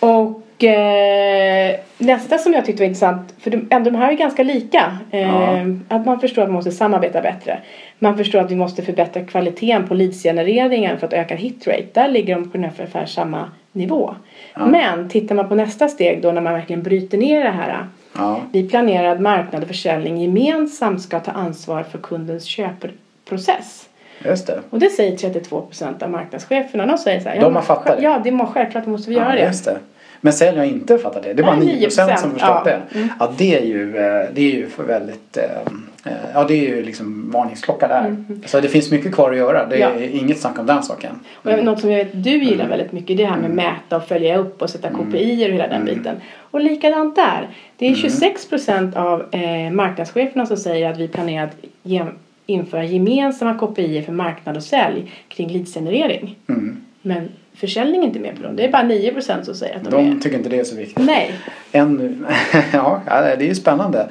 Och 0.00 0.64
eh, 0.64 1.76
nästa 1.98 2.38
som 2.38 2.52
jag 2.52 2.64
tyckte 2.64 2.82
var 2.82 2.86
intressant, 2.86 3.34
för 3.38 3.50
de, 3.50 3.66
ändå 3.70 3.90
de 3.90 3.96
här 3.96 4.12
är 4.12 4.16
ganska 4.16 4.42
lika. 4.42 4.98
Eh, 5.10 5.20
Ja. 5.20 5.60
Att 5.88 6.06
man 6.06 6.20
förstår 6.20 6.42
att 6.42 6.48
man 6.48 6.54
måste 6.54 6.72
samarbeta 6.72 7.20
bättre. 7.20 7.58
Man 7.98 8.16
förstår 8.16 8.38
att 8.38 8.50
vi 8.50 8.56
måste 8.56 8.82
förbättra 8.82 9.24
kvaliteten 9.24 9.88
på 9.88 9.94
leadsgenereringen 9.94 10.98
för 10.98 11.06
att 11.06 11.12
öka 11.12 11.34
hitrate. 11.34 11.86
Där 11.92 12.08
ligger 12.08 12.34
de 12.34 12.50
på 12.50 12.58
ungefär 12.58 13.06
samma 13.06 13.50
nivå. 13.72 14.14
Ja. 14.60 14.66
Men 14.66 15.08
tittar 15.08 15.34
man 15.34 15.48
på 15.48 15.54
nästa 15.54 15.88
steg 15.88 16.22
då 16.22 16.32
när 16.32 16.40
man 16.40 16.52
verkligen 16.52 16.82
bryter 16.82 17.18
ner 17.18 17.44
det 17.44 17.50
här. 17.50 17.86
Ja. 18.12 18.40
Vi 18.52 18.68
planerar 18.68 19.12
att 19.14 19.20
marknad 19.20 19.62
och 19.62 19.68
försäljning 19.68 20.22
gemensamt 20.22 21.02
ska 21.02 21.20
ta 21.20 21.30
ansvar 21.30 21.82
för 21.82 21.98
kundens 21.98 22.44
köpprocess. 22.44 23.88
Just 24.24 24.46
det. 24.46 24.60
Och 24.70 24.78
det 24.78 24.90
säger 24.90 25.16
32 25.16 25.60
procent 25.60 26.02
av 26.02 26.10
marknadscheferna. 26.10 26.86
De 26.86 26.98
säger 26.98 27.20
så 27.20 27.28
här. 27.28 27.40
De 27.40 27.54
har 27.54 27.62
fattat 27.62 27.96
det. 27.96 28.02
Ja, 28.02 28.20
det 28.24 28.30
må, 28.30 28.46
självklart 28.46 28.86
måste 28.86 29.10
vi 29.10 29.16
göra 29.16 29.38
ja, 29.38 29.50
det. 29.64 29.78
Men 30.20 30.32
sälj 30.32 30.58
har 30.58 30.64
inte 30.64 30.98
fattat 30.98 31.22
det. 31.22 31.34
Det 31.34 31.42
är 31.42 31.46
bara 31.46 31.56
Nej, 31.56 31.86
9% 31.86 31.90
som 31.90 32.08
9%, 32.08 32.16
förstått 32.16 32.40
ja. 32.40 32.62
det. 32.64 32.80
Mm. 32.94 33.08
Ja, 33.18 33.32
det 33.36 33.58
är 33.58 33.64
ju, 33.64 33.96
eh, 33.96 34.28
det 34.32 34.40
är 34.40 34.54
ju 34.54 34.68
för 34.68 34.82
väldigt... 34.82 35.38
eh, 36.04 36.12
Ja, 36.34 36.44
det 36.44 36.54
är 36.54 36.76
ju 36.76 36.82
liksom 36.84 37.30
varningsklocka 37.30 37.88
där. 37.88 38.00
Mm. 38.06 38.42
Så 38.46 38.60
det 38.60 38.68
finns 38.68 38.90
mycket 38.90 39.14
kvar 39.14 39.30
att 39.30 39.36
göra. 39.36 39.66
Det 39.66 39.82
är 39.82 40.00
Ja. 40.00 40.00
inget 40.04 40.38
snack 40.40 40.58
om 40.58 40.66
den 40.66 40.82
saken. 40.82 41.20
Och 41.34 41.64
något 41.64 41.80
som 41.80 41.90
jag 41.90 41.98
vet 42.04 42.24
du 42.24 42.30
gillar 42.30 42.64
Mm. 42.64 42.68
väldigt 42.68 42.92
mycket 42.92 43.16
det 43.16 43.24
här 43.24 43.36
med 43.38 43.50
mäta 43.50 43.96
och 43.96 44.04
följa 44.08 44.36
upp 44.38 44.62
och 44.62 44.70
sätta 44.70 44.90
KPI 44.90 45.44
och 45.46 45.52
hela 45.52 45.66
den 45.68 45.82
Mm. 45.82 45.94
biten. 45.94 46.16
Och 46.36 46.60
likadant 46.60 47.16
där. 47.16 47.48
Det 47.76 47.84
är 47.84 47.88
Mm. 47.88 48.00
26 48.00 48.48
procent 48.48 48.96
av 48.96 49.24
eh, 49.34 49.70
marknadscheferna 49.72 50.46
som 50.46 50.56
säger 50.56 50.90
att 50.90 50.98
vi 50.98 51.08
planerar 51.08 51.44
att 51.44 51.56
ge, 51.82 52.04
införa 52.46 52.84
gemensamma 52.84 53.54
KPI 53.58 54.02
för 54.02 54.12
marknad 54.12 54.56
och 54.56 54.62
sälj 54.62 55.12
kring 55.28 55.48
leadsgenerering. 55.52 56.36
Mm. 56.48 56.76
Men 57.02 57.28
försäljning 57.54 58.02
är 58.02 58.06
inte 58.06 58.18
med 58.18 58.36
på 58.36 58.42
dem. 58.42 58.56
Det 58.56 58.64
är 58.64 58.72
bara 58.72 58.82
9 58.82 59.12
procent 59.12 59.44
som 59.44 59.54
säger 59.54 59.76
att 59.76 59.84
de, 59.84 60.06
är. 60.06 60.10
De 60.10 60.20
tycker 60.20 60.36
inte 60.36 60.48
det 60.48 60.60
är 60.60 60.64
så 60.64 60.76
viktigt. 60.76 61.06
Nej. 61.06 61.34
En, 61.72 62.26
ja, 62.72 63.02
det 63.06 63.44
är 63.44 63.48
ju 63.48 63.54
spännande. 63.54 64.08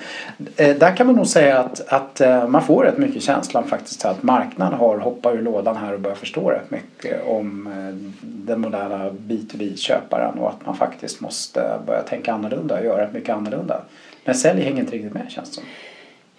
Eh, 0.55 0.75
Där 0.75 0.95
kan 0.95 1.07
man 1.07 1.15
nog 1.15 1.27
säga 1.27 1.59
att, 1.59 1.87
att 1.87 2.21
eh, 2.21 2.47
man 2.47 2.61
får 2.61 2.83
rätt 2.83 2.97
mycket 2.97 3.23
känslan 3.23 3.67
faktiskt 3.67 4.05
att 4.05 4.23
marknaden 4.23 4.79
har 4.79 4.97
hoppat 4.97 5.35
ur 5.35 5.41
lådan 5.41 5.77
här 5.77 5.93
och 5.93 5.99
börjat 5.99 6.17
förstå 6.19 6.49
rätt 6.49 6.71
mycket 6.71 7.27
om 7.27 7.67
eh, 7.67 7.95
den 8.21 8.61
moderna 8.61 9.09
B2B-köparen 9.09 10.39
och 10.39 10.49
att 10.49 10.65
man 10.65 10.75
faktiskt 10.75 11.21
måste 11.21 11.79
börja 11.85 12.01
tänka 12.01 12.33
annorlunda 12.33 12.79
och 12.79 12.85
göra 12.85 13.01
rätt 13.01 13.13
mycket 13.13 13.35
annorlunda. 13.35 13.81
Men 14.25 14.35
sälj 14.35 14.61
hänger 14.61 14.79
inte 14.79 14.95
riktigt 14.95 15.13
med 15.13 15.25
känns 15.29 15.49
det 15.49 15.55
som. 15.55 15.63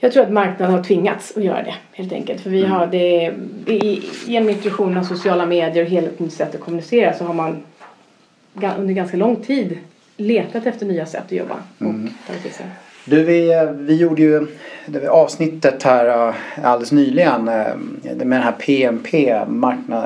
Jag 0.02 0.12
tror 0.12 0.22
att 0.22 0.32
marknaden 0.32 0.74
har 0.74 0.82
tvingats 0.82 1.36
att 1.36 1.44
göra 1.44 1.62
det 1.62 1.74
helt 1.92 2.12
enkelt. 2.12 2.40
För 2.40 2.50
vi 2.50 2.58
Mm. 2.58 2.70
har 2.70 2.86
det, 2.86 3.32
i, 3.66 4.02
genom 4.26 4.48
introduktionen 4.48 4.98
av 4.98 5.02
sociala 5.04 5.46
medier 5.46 5.84
och 5.84 5.90
hela 5.90 6.08
nytt 6.18 6.32
sätt 6.32 6.54
att 6.54 6.60
kommunicera 6.60 7.12
så 7.14 7.24
har 7.24 7.34
man 7.34 7.62
under 8.78 8.94
ganska 8.94 9.16
lång 9.16 9.36
tid 9.36 9.78
letat 10.16 10.66
efter 10.66 10.86
nya 10.86 11.06
sätt 11.06 11.22
att 11.26 11.32
jobba 11.32 11.54
och 11.78 11.82
Mm. 11.86 12.08
sig. 12.28 12.66
Du, 13.04 13.24
vi, 13.24 13.52
eh, 13.52 13.70
vi 13.70 13.96
gjorde 13.96 14.22
ju 14.22 14.46
det 14.86 15.08
avsnittet 15.08 15.82
här 15.82 16.28
eh, 16.28 16.34
alldeles 16.62 16.92
nyligen 16.92 17.48
eh, 17.48 17.66
med 18.02 18.16
den 18.18 18.32
här 18.32 18.52
PMP, 18.52 19.40
marknad, 19.48 20.04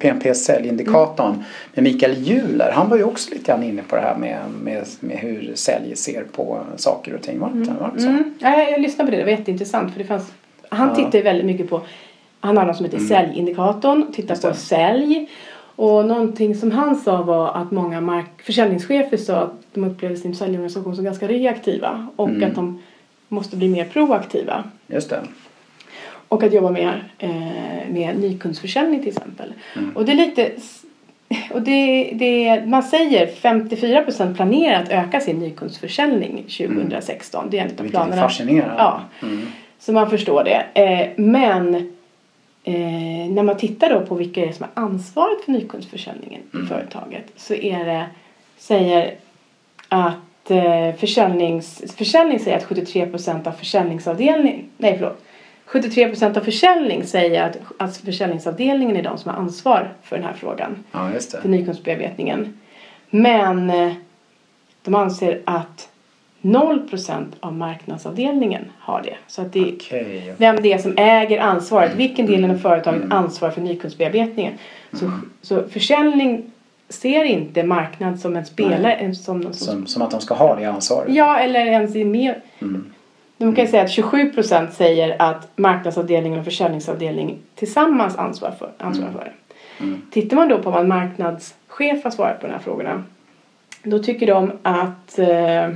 PMP 0.00 0.34
säljindikatorn 0.36 1.44
med 1.74 1.84
Mikael 1.84 2.14
Juler. 2.22 2.70
Han 2.74 2.88
var 2.88 2.96
ju 2.96 3.04
också 3.04 3.30
lite 3.30 3.44
grann 3.52 3.62
inne 3.62 3.82
på 3.82 3.96
det 3.96 4.02
här 4.02 4.16
med, 4.16 4.38
med, 4.62 4.84
med 5.00 5.16
hur 5.18 5.52
sälj 5.54 5.96
ser 5.96 6.24
på 6.24 6.58
saker 6.76 7.14
och 7.14 7.22
ting. 7.22 7.38
Var 7.38 7.50
det 7.50 7.58
inte 7.58 7.72
var 7.80 7.90
det 7.94 8.00
så? 8.00 8.08
Mm. 8.08 8.34
Ja, 8.38 8.62
jag 8.70 8.80
lyssnade 8.80 9.06
på 9.06 9.10
det, 9.10 9.16
det 9.16 9.24
var 9.24 9.30
jätteintressant 9.38 9.92
för 9.92 9.98
det 9.98 10.04
fanns, 10.04 10.32
han 10.68 10.88
Ja. 10.88 10.94
tittar 10.94 11.18
ju 11.18 11.22
väldigt 11.24 11.46
mycket 11.46 11.70
på, 11.70 11.80
han 12.40 12.56
har 12.56 12.64
något 12.66 12.76
som 12.76 12.84
heter 12.84 12.98
Mm. 12.98 13.08
säljindikatorn, 13.08 14.12
tittar 14.12 14.50
på 14.50 14.56
sälj 14.56 15.30
och 15.78 16.04
någonting 16.06 16.54
som 16.54 16.70
han 16.70 16.96
sa 16.96 17.22
var 17.22 17.48
att 17.54 17.70
många 17.70 18.00
mark- 18.00 18.42
försäljningschefer 18.42 19.16
sa 19.16 19.36
att 19.36 19.52
de 19.74 19.84
upplevde 19.84 20.16
sin 20.16 20.34
säljorganisation 20.34 20.96
som 20.96 21.04
ganska 21.04 21.28
reaktiva 21.28 22.06
och 22.16 22.28
Mm. 22.28 22.48
att 22.48 22.54
de 22.54 22.82
måste 23.28 23.56
bli 23.56 23.68
mer 23.68 23.84
proaktiva. 23.84 24.64
Just 24.86 25.10
det. 25.10 25.20
Och 26.28 26.42
att 26.42 26.52
jobba 26.52 26.70
med, 26.70 27.00
eh, 27.18 27.30
med 27.88 28.18
nykundsförsäljning 28.18 29.00
till 29.00 29.08
exempel. 29.08 29.52
Och 29.94 30.04
det 30.04 30.12
är 30.12 30.16
lite 30.16 30.50
och 31.50 31.62
det, 31.62 32.10
det, 32.14 32.62
man 32.66 32.82
säger 32.82 33.26
54% 33.26 34.34
planerar 34.34 34.82
att 34.82 34.88
öka 34.88 35.20
sin 35.20 35.38
nykundsförsäljning 35.38 36.44
2016. 36.48 37.50
Det 37.50 37.58
är 37.58 37.62
en 37.62 37.70
av 37.70 37.76
Vilket 37.76 37.90
planerna. 37.90 38.22
fascinerande. 38.22 38.74
Ja. 38.78 39.00
Mm. 39.22 39.46
Så 39.78 39.92
man 39.92 40.10
förstår 40.10 40.44
det. 40.44 40.82
Eh, 40.82 41.08
men 41.16 41.74
eh, 42.64 43.30
när 43.30 43.42
man 43.42 43.56
tittar 43.56 43.90
då 43.90 44.00
på 44.00 44.14
vilka 44.14 44.44
är 44.44 44.52
som 44.52 44.66
har 44.74 44.82
ansvaret 44.82 45.44
för 45.44 45.52
nykundsförsäljningen 45.52 46.42
i 46.64 46.66
företaget 46.66 47.24
så 47.36 47.54
är 47.54 47.84
det, 47.84 48.06
säger 48.58 49.14
att 49.88 50.50
eh, 50.50 50.94
försäljnings, 50.98 51.82
försäljning 51.96 52.40
säger 52.40 52.56
att 52.56 52.68
73% 52.68 53.48
av 53.48 53.52
försäljningsavdelning, 53.52 54.68
nej 54.78 54.94
förlåt, 54.98 55.24
73% 55.68 56.36
av 56.38 56.40
försäljning 56.40 57.04
säger 57.04 57.42
att, 57.42 57.56
att 57.78 57.96
försäljningsavdelningen 57.96 58.96
är 58.96 59.02
de 59.02 59.18
som 59.18 59.30
har 59.30 59.38
ansvar 59.38 59.92
för 60.02 60.16
den 60.16 60.24
här 60.24 60.32
frågan, 60.32 60.84
Ja, 60.92 61.12
just 61.14 61.32
för 61.32 61.42
det. 61.42 61.48
nykundsbearbetningen. 61.48 62.58
Men 63.10 63.70
eh, 63.70 63.92
de 64.82 64.94
anser 64.94 65.40
att 65.44 65.88
0% 66.42 67.24
av 67.40 67.52
marknadsavdelningen 67.52 68.64
har 68.78 69.02
det. 69.02 69.16
Så 69.26 69.42
att 69.42 69.52
det 69.52 69.58
är 69.58 69.74
Okej. 69.74 70.34
vem 70.38 70.56
det 70.62 70.72
är 70.72 70.78
som 70.78 70.94
äger 70.96 71.38
ansvaret, 71.40 71.94
vilken 71.96 72.26
del 72.26 72.38
Mm. 72.44 72.50
av 72.50 72.58
företaget 72.58 73.02
ansvarar 73.10 73.52
för 73.52 73.60
nykundsbearbetningen. 73.60 74.52
Så, 74.92 75.10
så 75.42 75.62
försäljning 75.68 76.50
ser 76.88 77.24
inte 77.24 77.62
marknad 77.62 78.20
som 78.20 78.36
en 78.36 78.46
spelare, 78.46 78.92
en, 78.94 79.14
som, 79.16 79.42
som, 79.42 79.52
Som, 79.52 79.86
som 79.86 80.02
att 80.02 80.10
de 80.10 80.20
ska 80.20 80.34
ha 80.34 80.56
det 80.56 80.64
ansvaret. 80.64 81.14
Ja, 81.14 81.38
eller 81.38 81.66
ens 81.66 81.96
i 81.96 82.04
mer. 82.04 82.40
Mm. 82.60 82.92
De 83.38 83.54
kan 83.54 83.68
säga 83.68 83.82
att 83.82 83.90
27% 83.90 84.70
säger 84.70 85.22
att 85.22 85.48
marknadsavdelningen 85.56 86.38
och 86.38 86.44
försäljningsavdelningen 86.44 87.38
tillsammans 87.54 88.16
ansvarar 88.16 88.54
för, 88.54 88.70
ansvarar 88.78 89.12
för 89.12 89.18
det. 89.18 89.32
Mm. 89.84 90.02
Tittar 90.10 90.36
man 90.36 90.48
då 90.48 90.62
på 90.62 90.70
vad 90.70 90.86
marknadschef 90.86 92.04
har 92.04 92.10
svarat 92.10 92.40
på 92.40 92.46
de 92.46 92.52
här 92.52 92.60
frågorna. 92.60 93.04
Då 93.82 93.98
tycker 93.98 94.26
de 94.26 94.52
att 94.62 95.18
eh, 95.18 95.68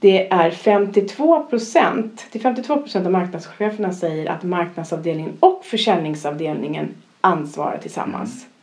det 0.00 0.32
är 0.32 0.50
52 0.50 1.42
procent, 1.42 2.26
till 2.30 2.40
52 2.40 2.76
procent 2.76 3.06
av 3.06 3.12
marknadscheferna 3.12 3.92
säger 3.92 4.30
att 4.30 4.42
marknadsavdelningen 4.42 5.36
och 5.40 5.64
försäljningsavdelningen 5.64 6.88
ansvarar 7.20 7.78
tillsammans. 7.78 8.34
Mm. 8.34 8.55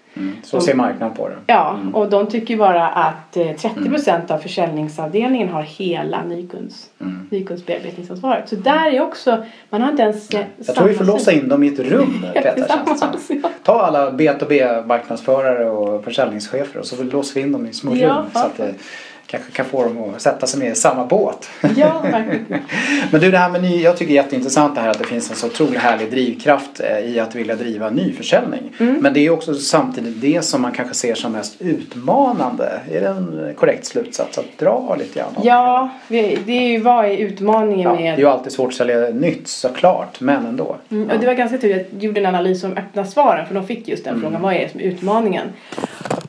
Så 0.43 0.61
ser 0.61 0.73
marknaden 0.75 1.17
på 1.17 1.29
det. 1.29 1.35
Ja, 1.47 1.79
och 1.93 2.09
de 2.09 2.27
tycker 2.27 2.57
bara 2.57 2.87
att 2.87 3.37
eh, 3.37 3.51
30 3.51 3.89
procent 3.89 4.31
av 4.31 4.37
försäljningsavdelningen 4.37 5.49
har 5.49 5.61
hela 5.61 6.23
nykunds, 6.23 6.89
Mm. 7.01 7.27
nykundsbearbetningsansvaret. 7.31 8.49
Så 8.49 8.55
där 8.55 8.91
är 8.93 9.01
också, 9.01 9.43
man 9.69 9.81
har 9.81 9.89
inte 9.89 10.03
ens 10.03 10.29
Jag 10.57 10.75
tror 10.75 10.87
vi 10.87 10.93
får 10.93 11.05
låsa 11.05 11.31
in 11.31 11.49
dem 11.49 11.63
i 11.63 11.67
ett 11.67 11.79
rum. 11.79 12.25
Tillsammans, 12.55 13.03
ja. 13.29 13.49
Ta 13.63 13.81
alla 13.81 14.11
B2B 14.11 14.85
marknadsförare 14.85 15.69
och 15.69 16.03
försäljningschefer 16.03 16.79
och 16.79 16.85
så 16.85 17.03
låser 17.03 17.35
vi 17.35 17.41
in 17.41 17.51
dem 17.51 17.67
i 17.67 17.73
små 17.73 17.95
Ja, 17.95 18.09
rum 18.09 18.25
så 18.33 18.39
att 18.39 18.59
kanske 19.27 19.51
kan 19.51 19.65
få 19.65 19.83
dem 19.83 20.13
att 20.15 20.21
sätta 20.21 20.47
sig 20.47 20.59
ner 20.59 20.71
i 20.71 20.75
samma 20.75 21.05
båt. 21.05 21.49
Ja. 21.75 22.03
Men 23.11 23.21
du 23.21 23.31
det 23.31 23.37
här 23.37 23.49
med 23.49 23.61
ny, 23.61 23.81
jag 23.81 23.97
tycker 23.97 24.13
det 24.13 24.19
är 24.19 24.23
jätteintressant 24.23 24.75
det 24.75 24.81
här 24.81 24.89
att 24.89 24.99
det 24.99 25.03
finns 25.03 25.29
en 25.29 25.35
så 25.35 25.47
otroligt 25.47 25.79
härlig 25.79 26.11
drivkraft 26.11 26.79
eh, 26.79 26.99
i 26.99 27.19
att 27.19 27.35
vilja 27.35 27.55
driva 27.55 27.89
nyförsäljning. 27.89 28.73
Mm. 28.79 28.97
Men 29.01 29.13
det 29.13 29.19
är 29.19 29.29
också 29.29 29.53
samtidigt 29.53 30.21
det 30.21 30.45
som 30.45 30.61
man 30.61 30.71
kanske 30.71 30.95
ser 30.95 31.15
som 31.15 31.31
mest 31.31 31.61
utmanande. 31.61 32.81
Är 32.91 33.01
det 33.01 33.07
en 33.07 33.53
korrekt 33.55 33.85
slutsats 33.85 34.37
att 34.37 34.57
dra 34.57 34.95
lite 34.99 35.19
grann? 35.19 35.35
Ja, 35.43 35.89
det 36.07 36.47
är 36.47 36.67
ju 36.67 36.79
vad 36.79 37.05
är 37.05 37.17
utmaningen 37.17 37.91
Ja, 37.91 37.97
det 37.97 38.07
är 38.07 38.11
med 38.11 38.19
ju 38.19 38.27
alltid 38.27 38.51
svårt 38.51 38.67
att 38.69 38.75
sälja 38.75 39.09
nytt 39.09 39.47
såklart, 39.47 40.19
men 40.19 40.45
ändå. 40.45 40.75
Mm, 40.89 41.09
och 41.09 41.19
det 41.19 41.25
var 41.25 41.33
ganska 41.33 41.57
tur 41.57 41.75
att 41.75 41.87
jag 41.91 42.03
gjorde 42.03 42.19
en 42.19 42.25
analys 42.25 42.63
om 42.63 42.71
öppna 42.71 43.05
svaren 43.05 43.47
för 43.47 43.55
de 43.55 43.67
fick 43.67 43.87
just 43.87 44.03
den 44.03 44.21
frågan. 44.21 44.41
Vad 44.41 44.53
är 44.53 44.59
det 44.59 44.69
som 44.69 44.79
är 44.79 44.83
utmaningen? 44.83 45.47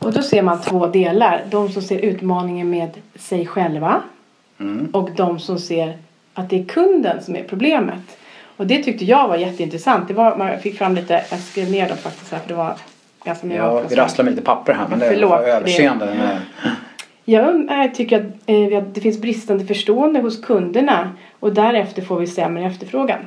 Och 0.04 0.12
då 0.12 0.22
ser 0.22 0.42
man 0.42 0.60
två 0.62 0.86
delar. 0.86 1.44
De 1.50 1.68
som 1.68 1.82
ser 1.82 1.98
utmaningen 1.98 2.70
med 2.70 2.83
sig 3.18 3.46
själva 3.46 4.02
Mm. 4.60 4.88
och 4.92 5.10
de 5.16 5.38
som 5.38 5.58
ser 5.58 5.98
att 6.34 6.50
det 6.50 6.60
är 6.60 6.64
kunden 6.64 7.22
som 7.22 7.36
är 7.36 7.42
problemet. 7.42 8.16
Och 8.56 8.66
det 8.66 8.82
tyckte 8.82 9.04
jag 9.04 9.28
var 9.28 9.36
jätteintressant. 9.36 10.08
Det 10.08 10.14
var, 10.14 10.36
man 10.36 10.58
fick 10.58 10.78
fram 10.78 10.94
lite, 10.94 11.24
jag 11.30 11.40
skrev 11.40 11.70
ner 11.70 11.88
dem 11.88 11.96
faktiskt 11.96 12.32
här 12.32 12.38
för 12.38 12.48
det 12.48 12.54
var 12.54 12.74
ganska 13.24 13.46
mycket 13.46 13.62
Ja, 13.62 13.82
vi 13.88 13.96
rasslar 13.96 14.24
med 14.24 14.32
lite 14.34 14.44
papper 14.44 14.72
här 14.74 14.86
men 14.90 14.98
det 14.98 15.06
är 15.06 15.10
Förlåt, 15.14 15.30
för 15.30 15.48
överseende. 15.48 16.06
det- 16.06 16.14
med- 16.14 16.38
Jag 17.24 17.84
eh, 17.84 17.90
tycker 17.92 18.16
att 18.18 18.24
eh, 18.46 18.82
det 18.92 19.00
finns 19.00 19.20
bristande 19.20 19.64
förstående 19.66 20.20
hos 20.20 20.40
kunderna 20.40 21.10
och 21.40 21.52
därefter 21.54 22.02
får 22.02 22.18
vi 22.20 22.26
sämre 22.26 22.64
efterfrågan. 22.66 23.18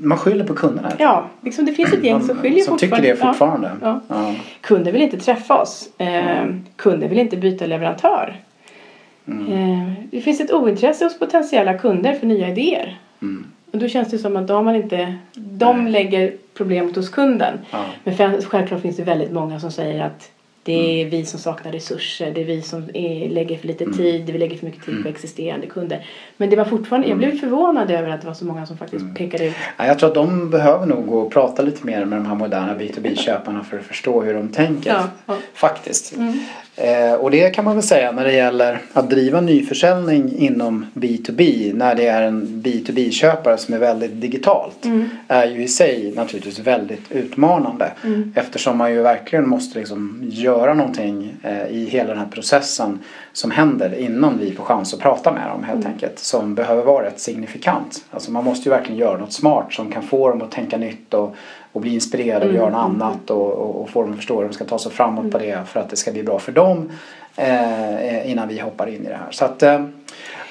Man 0.00 0.18
skyller 0.18 0.44
på 0.44 0.54
kunderna. 0.54 0.92
Ja, 0.98 1.26
liksom 1.40 1.64
det 1.64 1.72
finns 1.72 1.92
ett 1.92 2.04
gäng 2.04 2.22
som 2.22 2.36
skiljer 2.36 2.64
som 2.64 2.78
tycker 2.78 2.96
fortfarande. 2.96 3.08
det 3.08 3.16
fortfarande. 3.16 3.70
Ja, 3.82 4.00
Ja. 4.08 4.16
ja. 4.28 4.34
Kunder 4.60 4.92
vill 4.92 5.02
inte 5.02 5.16
träffa 5.18 5.62
oss. 5.62 5.88
Eh, 5.98 6.44
kunder 6.76 7.08
vill 7.08 7.18
inte 7.18 7.36
byta 7.36 7.66
leverantör. 7.66 8.36
Mm. 9.26 9.52
Eh, 9.52 9.92
det 10.10 10.20
finns 10.20 10.40
ett 10.40 10.52
ointresse 10.52 11.04
hos 11.04 11.18
potentiella 11.18 11.74
kunder 11.78 12.12
för 12.12 12.26
nya 12.26 12.48
idéer. 12.48 12.98
Mm. 13.22 13.46
Och 13.72 13.78
då 13.78 13.88
känns 13.88 14.10
det 14.10 14.18
som 14.18 14.36
att 14.36 14.46
de, 14.46 14.64
man 14.64 14.76
inte, 14.76 15.14
de 15.34 15.86
lägger 15.86 16.32
problemet 16.54 16.96
hos 16.96 17.08
kunden. 17.08 17.58
Ja. 17.70 17.84
Men 18.04 18.16
självklart 18.42 18.80
finns 18.82 18.96
det 18.96 19.02
väldigt 19.02 19.32
många 19.32 19.60
som 19.60 19.70
säger 19.72 20.04
att 20.04 20.30
det 20.70 21.00
är 21.00 21.06
Mm. 21.06 21.10
vi 21.10 21.24
som 21.26 21.40
saknar 21.40 21.72
resurser, 21.72 22.30
det 22.34 22.40
är 22.40 22.44
vi 22.44 22.62
som 22.62 22.88
är, 22.94 23.28
lägger 23.28 23.56
för 23.58 23.66
lite 23.66 23.84
tid, 23.92 24.30
vi 24.30 24.38
lägger 24.38 24.56
för 24.56 24.66
mycket 24.66 24.84
tid 24.84 24.92
Mm. 24.94 25.02
på 25.02 25.08
existerande 25.08 25.66
kunder. 25.66 26.06
Men 26.36 26.50
det 26.50 26.56
var 26.56 26.64
fortfarande, 26.64 27.08
jag 27.08 27.18
blev 27.18 27.38
förvånad 27.38 27.90
över 27.90 28.08
att 28.08 28.20
det 28.20 28.26
var 28.26 28.34
så 28.34 28.44
många 28.44 28.66
som 28.66 28.76
faktiskt 28.76 29.02
Mm. 29.02 29.14
pekade 29.14 29.46
ut. 29.46 29.54
Ja, 29.76 29.86
jag 29.86 29.98
tror 29.98 30.08
att 30.08 30.14
de 30.14 30.50
behöver 30.50 30.86
nog 30.86 31.06
gå 31.06 31.18
och 31.20 31.32
prata 31.32 31.62
lite 31.62 31.86
mer 31.86 32.04
med 32.04 32.18
de 32.18 32.26
här 32.26 32.34
moderna 32.34 32.74
B2B-köparna 32.78 33.64
för 33.64 33.78
att 33.78 33.84
förstå 33.84 34.22
hur 34.22 34.34
de 34.34 34.48
tänker. 34.48 34.90
Ja, 34.90 35.08
ja. 35.26 35.36
Faktiskt. 35.54 36.14
Eh, 36.76 37.12
och 37.12 37.30
det 37.30 37.50
kan 37.50 37.64
man 37.64 37.74
väl 37.74 37.82
säga 37.82 38.12
när 38.12 38.24
det 38.24 38.32
gäller 38.32 38.80
att 38.92 39.10
driva 39.10 39.40
nyförsäljning 39.40 40.36
inom 40.38 40.86
B2B 40.94 41.72
när 41.74 41.94
det 41.94 42.06
är 42.06 42.22
en 42.22 42.62
B2B-köpare 42.64 43.56
som 43.58 43.74
är 43.74 43.78
väldigt 43.78 44.20
digitalt 44.20 44.84
Mm. 44.84 45.08
är 45.28 45.46
ju 45.46 45.62
i 45.62 45.68
sig 45.68 46.12
naturligtvis 46.16 46.58
väldigt 46.58 47.12
utmanande 47.12 47.92
Mm. 48.04 48.32
eftersom 48.36 48.78
man 48.78 48.92
ju 48.92 49.02
verkligen 49.02 49.48
måste 49.48 49.78
liksom 49.78 50.22
göra 50.30 50.74
någonting 50.74 51.34
eh, 51.42 51.66
i 51.66 51.84
hela 51.90 52.08
den 52.08 52.18
här 52.18 52.26
processen 52.30 52.98
som 53.32 53.50
händer 53.50 53.94
innan 53.98 54.38
vi 54.38 54.52
får 54.52 54.64
chans 54.64 54.94
att 54.94 55.00
prata 55.00 55.32
med 55.32 55.48
dem 55.50 55.64
helt 55.64 55.80
Mm. 55.80 55.92
enkelt 55.92 56.18
som 56.18 56.54
behöver 56.54 56.82
vara 56.82 57.06
rätt 57.06 57.20
signifikant. 57.20 58.04
Alltså 58.10 58.30
man 58.32 58.44
måste 58.44 58.68
ju 58.68 58.74
verkligen 58.74 59.00
göra 59.00 59.18
något 59.18 59.32
smart 59.32 59.72
som 59.72 59.92
kan 59.92 60.02
få 60.02 60.28
dem 60.28 60.42
att 60.42 60.50
tänka 60.50 60.76
nytt 60.76 61.14
och, 61.14 61.34
och 61.72 61.80
bli 61.80 61.94
inspirerade 61.94 62.44
och 62.44 62.50
Mm, 62.50 62.56
göra 62.56 62.70
något 62.70 62.80
annat 62.80 63.30
och, 63.30 63.52
och, 63.52 63.80
och 63.82 63.90
få 63.90 64.02
dem 64.02 64.10
att 64.10 64.16
förstå 64.16 64.36
hur 64.36 64.48
de 64.48 64.54
ska 64.54 64.64
ta 64.64 64.78
sig 64.78 64.92
framåt 64.92 65.30
på 65.30 65.38
det 65.38 65.58
för 65.66 65.80
att 65.80 65.90
det 65.90 65.96
ska 65.96 66.12
bli 66.12 66.22
bra 66.22 66.38
för 66.38 66.52
dem 66.52 66.90
eh, 67.36 68.30
innan 68.30 68.48
vi 68.48 68.58
hoppar 68.58 68.86
in 68.86 69.06
i 69.06 69.08
det 69.08 69.18
här. 69.24 69.30
Så 69.30 69.44
att 69.44 69.62
eh, 69.62 69.84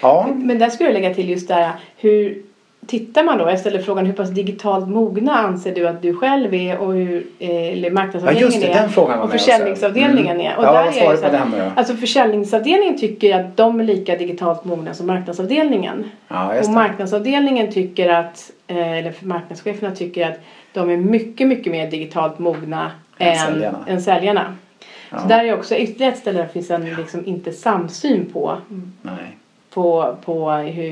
ja. 0.01 0.29
Men 0.35 0.59
där 0.59 0.69
skulle 0.69 0.89
jag 0.89 0.93
lägga 0.93 1.13
till 1.13 1.29
just 1.29 1.47
där 1.47 1.71
hur 1.97 2.43
tittar 2.87 3.23
man 3.23 3.37
då? 3.37 3.49
Jag 3.49 3.59
ställer 3.59 3.81
frågan 3.81 4.05
hur 4.05 4.13
pass 4.13 4.29
digitalt 4.29 4.87
mogna 4.87 5.33
anser 5.33 5.75
du 5.75 5.87
att 5.87 6.01
du 6.01 6.13
själv 6.15 6.53
är 6.53 6.77
och 6.77 6.93
hur 6.93 7.27
eh, 7.39 7.49
eller 7.49 7.87
Ja 7.89 7.93
marknadsavdelningen 7.93 8.51
just 8.51 8.61
det, 8.61 8.71
är 8.71 8.81
den 8.81 8.89
frågan 8.89 9.17
var 9.17 9.25
och 9.25 9.31
försäljningsavdelningen 9.31 10.41
är. 10.41 10.57
Och 10.57 10.63
ja, 10.63 10.73
där 10.73 10.87
är 10.87 10.91
så 11.17 11.23
här- 11.25 11.31
den? 11.31 11.71
Alltså 11.75 11.93
försäljningsavdelningen 11.95 12.97
tycker 12.97 13.39
att 13.39 13.57
de 13.57 13.79
är 13.79 13.83
lika 13.83 14.15
digitalt 14.15 14.65
mogna 14.65 14.93
som 14.93 15.07
marknadsavdelningen. 15.07 16.11
Ja, 16.27 16.59
Och 16.59 16.69
marknadsavdelningen 16.69 17.71
tycker 17.71 18.09
att, 18.09 18.51
eh, 18.67 18.97
eller 18.97 19.13
marknadscheferna 19.21 19.95
tycker 19.95 20.27
att 20.27 20.39
de 20.73 20.89
är 20.89 20.97
mycket, 20.97 21.47
mycket 21.47 21.71
mer 21.71 21.91
digitalt 21.91 22.39
mogna 22.39 22.91
Än 23.17 23.27
än, 23.27 23.37
säljarna. 23.37 23.77
än 23.87 24.01
säljarna. 24.01 24.55
Ja. 25.11 25.19
Så 25.19 25.27
där 25.27 25.43
är 25.43 25.53
också 25.53 25.75
ytterligare 25.75 26.13
ett 26.13 26.19
ställe 26.19 26.37
där 26.37 26.45
det 26.45 26.53
finns 26.53 26.71
en 26.71 26.85
liksom 26.95 27.25
inte 27.25 27.51
samsyn 27.51 28.25
på, 28.33 28.57
Nej. 29.01 29.13
på, 29.73 30.15
på 30.25 30.51
hur 30.51 30.91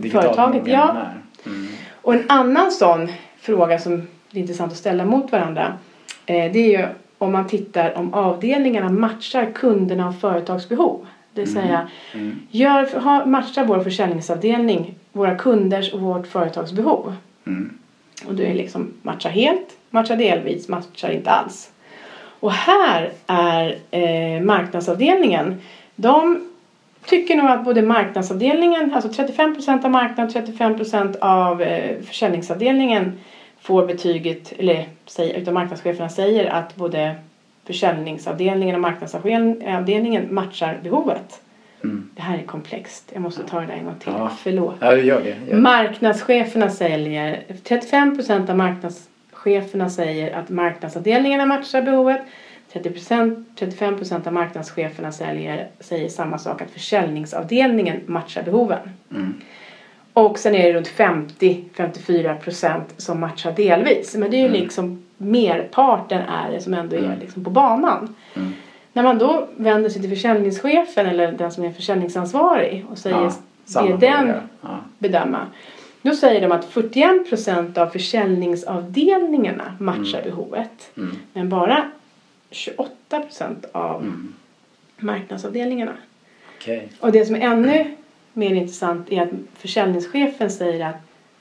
Digitalt 0.00 0.24
företaget... 0.24 0.62
Ja, 0.66 0.88
är. 0.90 1.08
Mm. 1.46 1.66
och 2.02 2.14
en 2.14 2.24
annan 2.28 2.72
sån 2.72 3.08
fråga 3.40 3.78
som 3.78 3.92
är 4.32 4.38
intressant 4.38 4.72
att 4.72 4.78
ställa 4.78 5.04
mot 5.04 5.32
varandra 5.32 5.78
eh, 6.26 6.52
det 6.52 6.58
är 6.58 6.78
ju 6.78 6.86
om 7.18 7.32
man 7.32 7.46
tittar 7.46 7.98
om 7.98 8.14
avdelningarna 8.14 8.88
matchar 8.88 9.50
kunderna 9.54 10.08
och 10.08 10.20
företagsbehov. 10.20 11.06
Det 11.32 11.40
vill 11.40 11.52
säga 11.52 11.88
Mm. 12.14 12.38
gör, 12.50 13.00
ha, 13.00 13.26
matchar 13.26 13.64
vår 13.64 13.80
försäljningsavdelning 13.80 14.94
våra 15.12 15.34
kunders 15.34 15.92
och 15.92 16.00
vårt 16.00 16.26
företagsbehov. 16.26 17.14
Mm. 17.46 17.78
Och 18.26 18.34
då 18.34 18.42
är 18.42 18.48
det 18.48 18.54
liksom 18.54 18.92
matcha 19.02 19.28
helt, 19.28 19.76
matcha 19.90 20.16
delvis, 20.16 20.68
matchar 20.68 21.10
inte 21.10 21.30
alls. 21.30 21.70
Och 22.40 22.52
här 22.52 23.12
är 23.26 23.78
eh, 23.90 24.42
marknadsavdelningen, 24.42 25.60
de 25.96 26.48
tycker 27.08 27.36
nog 27.36 27.46
att 27.46 27.64
både 27.64 27.82
marknadsavdelningen, 27.82 28.94
alltså 28.94 29.22
35% 29.22 29.84
av 29.84 29.90
marknaden, 29.90 30.44
35% 30.58 31.16
av 31.20 31.62
eh, 31.62 32.00
försäljningsavdelningen 32.02 33.18
får 33.60 33.86
betyget, 33.86 34.52
eller 34.58 34.88
säger, 35.06 35.38
utav 35.40 35.54
marknadscheferna 35.54 36.08
säger 36.08 36.50
att 36.50 36.76
både 36.76 37.14
försäljningsavdelningen 37.64 38.74
och 38.74 38.80
marknadsavdelningen 38.80 40.34
matchar 40.34 40.78
behovet. 40.82 41.40
Mm. 41.84 42.10
Det 42.16 42.22
här 42.22 42.38
är 42.38 42.42
komplext. 42.42 43.10
Jag 43.12 43.22
måste 43.22 43.42
ta 43.42 43.60
det 43.60 43.66
där 43.66 43.74
en 43.74 43.84
gång 43.84 43.98
till. 43.98 44.12
Ja. 44.16 44.30
Förlåt. 44.42 44.74
Ja, 44.80 44.96
gör 44.96 45.20
det. 45.20 45.28
Gör 45.28 45.36
det. 45.50 45.56
Marknadscheferna 45.56 46.70
säljer, 46.70 47.42
35% 47.48 48.50
av 48.50 48.56
marknadscheferna 48.56 49.90
säger 49.90 50.36
att 50.36 50.48
marknadsavdelningarna 50.48 51.46
matchar 51.46 51.82
behovet. 51.82 52.20
30%, 52.72 53.44
35% 53.58 54.26
av 54.26 54.32
marknadscheferna 54.32 55.12
säljer, 55.12 55.68
säger 55.80 56.08
samma 56.08 56.38
sak 56.38 56.62
att 56.62 56.70
försäljningsavdelningen 56.70 58.00
matchar 58.06 58.42
behoven. 58.42 58.90
Mm. 59.10 59.34
Och 60.12 60.38
sen 60.38 60.54
är 60.54 60.62
det 60.64 60.72
runt 60.72 60.88
50-54% 61.76 62.80
som 62.96 63.20
matchar 63.20 63.52
delvis. 63.52 64.14
Men 64.16 64.30
det 64.30 64.36
är 64.36 64.40
ju 64.40 64.46
Mm. 64.46 64.60
liksom 64.60 65.04
merparten 65.16 66.22
är 66.22 66.50
det 66.52 66.60
som 66.60 66.74
ändå 66.74 66.96
är 66.96 67.00
Mm. 67.04 67.18
liksom 67.18 67.44
på 67.44 67.50
banan. 67.50 68.14
Mm. 68.36 68.52
När 68.92 69.02
man 69.02 69.18
då 69.18 69.48
vänder 69.56 69.90
sig 69.90 70.00
till 70.00 70.10
försäljningschefen 70.10 71.06
eller 71.06 71.32
den 71.32 71.52
som 71.52 71.64
är 71.64 71.72
försäljningsansvarig 71.72 72.86
och 72.90 72.98
säger 72.98 73.16
Ja, 73.74 73.82
det 73.82 74.06
är 74.06 74.16
den. 74.26 74.32
Ja. 74.60 74.68
bedöma. 74.98 75.46
Då 76.02 76.14
säger 76.14 76.40
de 76.40 76.52
att 76.52 76.64
41% 76.72 77.78
av 77.78 77.86
försäljningsavdelningarna 77.86 79.72
matchar 79.78 80.22
behovet. 80.24 80.90
Mm. 80.96 81.16
Men 81.32 81.48
bara 81.48 81.90
28% 82.50 83.64
av 83.72 84.02
Mm. 84.02 84.34
marknadsavdelningarna. 84.96 85.92
Okej. 86.58 86.88
Och 87.00 87.12
det 87.12 87.24
som 87.26 87.36
är 87.36 87.40
ännu 87.40 87.94
mer 88.32 88.54
intressant 88.54 89.12
är 89.12 89.22
att 89.22 89.28
försäljningschefen 89.54 90.50
säger 90.50 90.86
att 90.86 90.96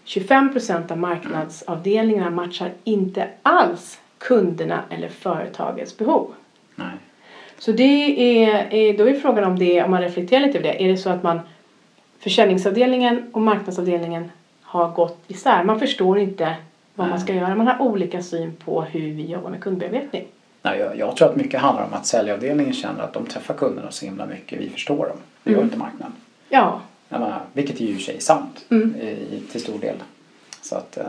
25% 0.05 0.91
av 0.91 0.97
marknadsavdelningarna 0.97 2.29
matchar 2.29 2.71
inte 2.83 3.27
alls 3.43 3.99
kunderna 4.17 4.83
eller 4.89 5.09
företagets 5.09 5.97
behov. 5.97 6.33
Nej. 6.75 6.87
Så 7.59 7.71
det 7.71 8.43
är, 8.43 8.73
är, 8.73 8.97
då 8.97 9.09
är 9.09 9.13
frågan 9.13 9.43
om 9.43 9.59
det, 9.59 9.83
om 9.83 9.91
man 9.91 10.01
reflekterar 10.01 10.41
lite 10.45 10.57
över 10.59 10.69
det, 10.69 10.83
är 10.83 10.87
det 10.87 10.97
så 10.97 11.09
att 11.09 11.23
man 11.23 11.39
försäljningsavdelningen 12.19 13.29
och 13.33 13.41
marknadsavdelningen 13.41 14.31
har 14.61 14.89
gått 14.91 15.23
isär. 15.27 15.63
Man 15.63 15.79
förstår 15.79 16.19
inte 16.19 16.55
vad 16.95 17.09
man 17.09 17.19
ska 17.19 17.33
göra. 17.33 17.55
Man 17.55 17.67
har 17.67 17.81
olika 17.81 18.21
syn 18.21 18.53
på 18.65 18.81
hur 18.81 19.13
vi 19.13 19.25
jobbar 19.25 19.49
med 19.49 19.61
kundbearbetning. 19.61 20.27
Nej, 20.69 20.79
jag, 20.79 20.97
jag 20.97 21.15
tror 21.17 21.29
att 21.29 21.35
mycket 21.35 21.59
handlar 21.61 21.83
om 21.83 21.93
att 21.93 22.05
säljavdelningen 22.05 22.73
känner 22.73 23.03
att 23.03 23.13
de 23.13 23.25
träffar 23.25 23.53
kunderna 23.53 23.91
så 23.91 24.05
himla 24.05 24.25
mycket. 24.25 24.59
Vi 24.61 24.69
förstår 24.69 25.05
dem. 25.05 25.17
Det 25.43 25.49
gör 25.51 25.57
Mm. 25.57 25.65
inte 25.67 25.77
marknaden. 25.77 26.13
Ja, 26.49 26.81
Jag 27.09 27.19
menar, 27.19 27.41
vilket 27.53 27.81
är 27.81 27.85
ju 27.85 27.97
i 27.97 28.01
sig 28.01 28.19
sant 28.21 28.65
Mm. 28.71 28.95
i, 28.95 29.41
till 29.51 29.61
stor 29.61 29.79
del. 29.79 29.95
Så 30.61 30.75
att, 30.75 30.97
eh, 30.97 31.03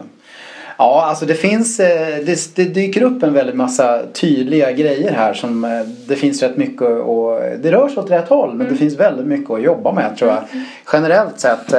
ja, 0.79 1.05
alltså 1.05 1.27
det 1.27 1.35
finns, 1.35 1.81
eh, 1.81 2.25
det, 2.25 2.57
det 2.57 2.65
dyker 2.65 3.03
upp 3.03 3.23
en 3.23 3.33
väldigt 3.33 3.57
massa 3.57 4.03
tydliga 4.13 4.73
grejer 4.73 5.13
här 5.13 5.35
som 5.35 5.65
eh, 5.65 5.71
det 6.09 6.17
finns 6.17 6.43
rätt 6.43 6.57
mycket 6.57 6.83
och 6.89 7.41
det 7.59 7.73
rör 7.73 7.89
sig 7.89 7.99
åt 7.99 8.11
rätt 8.11 8.29
håll 8.29 8.55
men 8.55 8.69
det 8.69 8.77
finns 8.77 8.95
väldigt 8.95 9.27
mycket 9.27 9.51
att 9.51 9.63
jobba 9.63 9.93
med 9.93 10.17
tror 10.17 10.31
jag. 10.31 10.45
Generellt 10.93 11.41
sett 11.41 11.75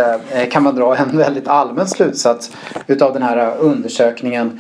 kan 0.52 0.64
man 0.64 0.76
dra 0.76 0.96
en 0.98 1.18
väldigt 1.18 1.48
allmän 1.48 1.88
slutsats 1.88 2.52
utav 2.88 3.14
den 3.14 3.24
här 3.24 3.58
undersökningen. 3.58 4.60